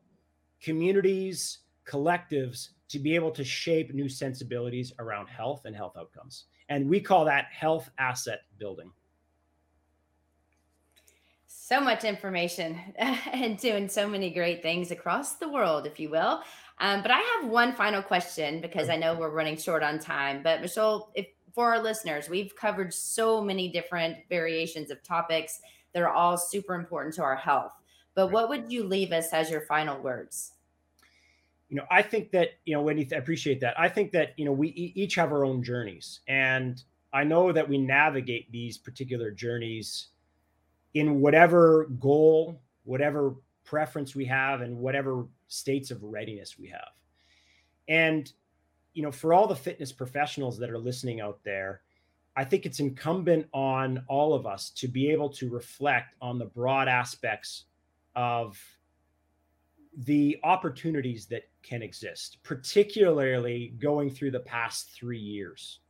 [0.60, 6.44] communities collectives to be able to shape new sensibilities around health and health outcomes.
[6.68, 8.90] And we call that health asset building.
[11.68, 16.40] So much information and doing so many great things across the world, if you will.
[16.78, 20.44] Um, but I have one final question because I know we're running short on time.
[20.44, 25.58] But Michol, if for our listeners, we've covered so many different variations of topics
[25.92, 27.72] that are all super important to our health.
[28.14, 30.52] But what would you leave us as your final words?
[31.68, 33.74] You know, I think that, you know, Wendy, I appreciate that.
[33.76, 36.20] I think that, you know, we each have our own journeys.
[36.28, 36.80] And
[37.12, 40.10] I know that we navigate these particular journeys
[40.96, 43.34] in whatever goal, whatever
[43.64, 46.88] preference we have, and whatever states of readiness we have.
[47.86, 48.32] And,
[48.94, 51.82] you know, for all the fitness professionals that are listening out there,
[52.34, 56.46] I think it's incumbent on all of us to be able to reflect on the
[56.46, 57.64] broad aspects
[58.14, 58.58] of
[59.98, 65.80] the opportunities that can exist, particularly going through the past three years.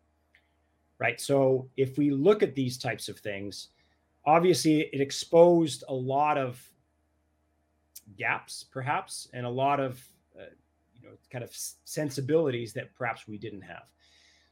[0.98, 1.20] Right.
[1.20, 3.68] So, if we look at these types of things,
[4.26, 6.60] obviously it exposed a lot of
[8.16, 10.02] gaps, perhaps, and a lot of,
[10.38, 10.44] uh,
[10.94, 11.50] you know, kind of
[11.84, 13.84] sensibilities that perhaps we didn't have.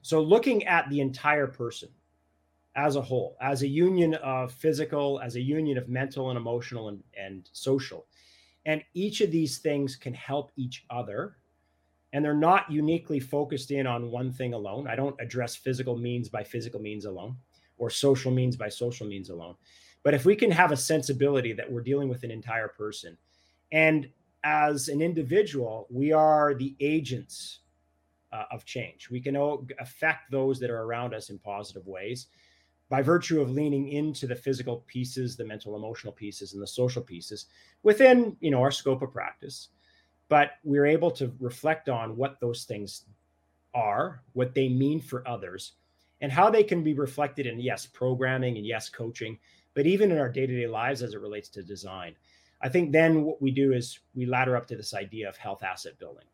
[0.02, 1.88] So, looking at the entire person
[2.76, 6.88] as a whole, as a union of physical, as a union of mental and emotional
[6.88, 8.06] and, and social,
[8.66, 11.36] and each of these things can help each other.
[12.12, 14.86] And they're not uniquely focused in on one thing alone.
[14.86, 17.36] I don't address physical means by physical means alone
[17.78, 19.54] or social means by social means alone.
[20.02, 23.16] But if we can have a sensibility that we're dealing with an entire person,
[23.72, 24.08] and
[24.44, 27.60] as an individual, we are the agents
[28.32, 29.08] uh, of change.
[29.10, 29.36] We can
[29.80, 32.26] affect those that are around us in positive ways
[32.90, 37.02] by virtue of leaning into the physical pieces, the mental, emotional pieces, and the social
[37.02, 37.46] pieces
[37.82, 39.68] within you know our scope of practice.
[40.28, 43.04] But we're able to reflect on what those things
[43.74, 45.72] are, what they mean for others,
[46.24, 49.38] and how they can be reflected in yes, programming and yes, coaching,
[49.74, 52.16] but even in our day-to-day lives as it relates to design.
[52.62, 55.62] I think then what we do is we ladder up to this idea of health
[55.62, 56.24] asset building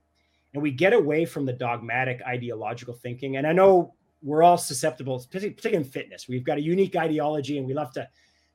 [0.55, 3.37] and we get away from the dogmatic ideological thinking.
[3.37, 6.29] And I know we're all susceptible, particularly in fitness.
[6.29, 8.09] We've got a unique ideology, and we love to,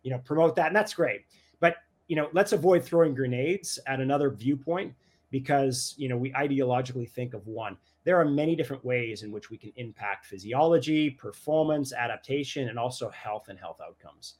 [0.04, 1.26] you know, promote that, and that's great.
[1.60, 1.78] But
[2.08, 4.94] you know, let's avoid throwing grenades at another viewpoint
[5.32, 7.78] because you know we ideologically think of one.
[8.06, 13.10] There are many different ways in which we can impact physiology, performance, adaptation, and also
[13.10, 14.36] health and health outcomes.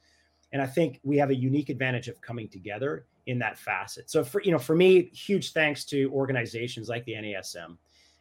[0.52, 4.08] And I think we have a unique advantage of coming together in that facet.
[4.08, 7.76] So for you know, for me, huge thanks to organizations like the NASM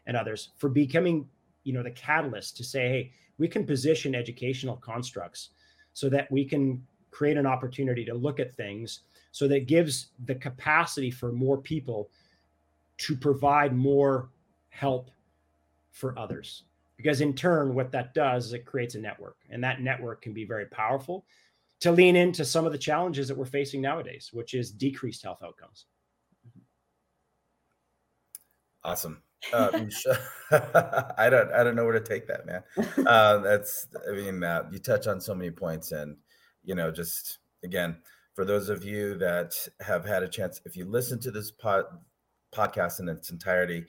[0.08, 1.28] and others for becoming,
[1.64, 5.50] you know, the catalyst to say, hey, we can position educational constructs
[5.94, 10.36] so that we can create an opportunity to look at things so that gives the
[10.36, 12.10] capacity for more people
[12.98, 14.30] to provide more
[14.70, 15.12] help
[15.96, 16.64] for others
[16.98, 20.34] because in turn what that does is it creates a network and that network can
[20.34, 21.26] be very powerful
[21.82, 25.40] to lean into some of the challenges that we're facing nowadays, which is decreased health
[25.44, 25.86] outcomes.
[28.84, 29.22] Awesome.
[29.52, 29.70] Uh,
[31.18, 32.64] I don't, I don't know where to take that, man.
[33.06, 36.18] Uh, that's, I mean, uh, you touch on so many points, and
[36.64, 37.98] you know, just again,
[38.34, 41.86] for those of you that have had a chance, if you listen to this pod,
[42.52, 43.86] podcast in its entirety,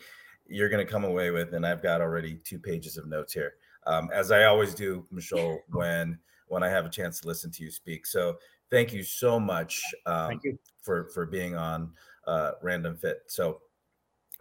[0.48, 3.54] you're going to come away with, and I've got already two pages of notes here,
[3.86, 6.18] um, as I always do, Michol, when
[6.48, 8.06] when I have a chance to listen to you speak.
[8.06, 8.38] So
[8.70, 10.58] thank you so much um, you.
[10.82, 11.92] for for being on
[12.26, 13.22] uh, Random Fit.
[13.26, 13.60] So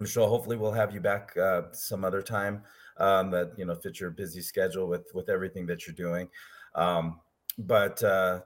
[0.02, 2.64] Michol, hopefully we'll have you back uh, some other time
[2.98, 6.30] um, that you know fits your busy schedule with with everything that you're doing.
[6.76, 7.20] Um,
[7.58, 8.42] but uh,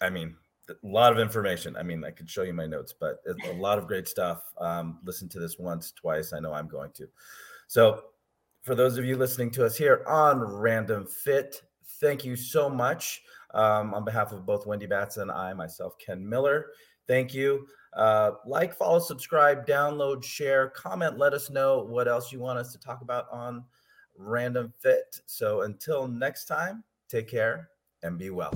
[0.00, 0.36] I mean,
[0.68, 1.76] a lot of information.
[1.76, 4.42] I mean, I could show you my notes, but a lot of great stuff.
[4.58, 6.32] Um, listen to this once, twice.
[6.32, 7.08] I know I'm going to.
[7.66, 8.02] So,
[8.62, 11.62] for those of you listening to us here on Random Fit,
[12.00, 13.22] thank you so much
[13.54, 16.66] um, on behalf of both Wendy Batts and I, myself, Ken Miller.
[17.06, 17.66] Thank you.
[17.94, 21.18] Uh, like, follow, subscribe, download, share, comment.
[21.18, 23.64] Let us know what else you want us to talk about on
[24.18, 25.20] Random Fit.
[25.26, 27.70] So until next time, take care
[28.02, 28.52] and be well.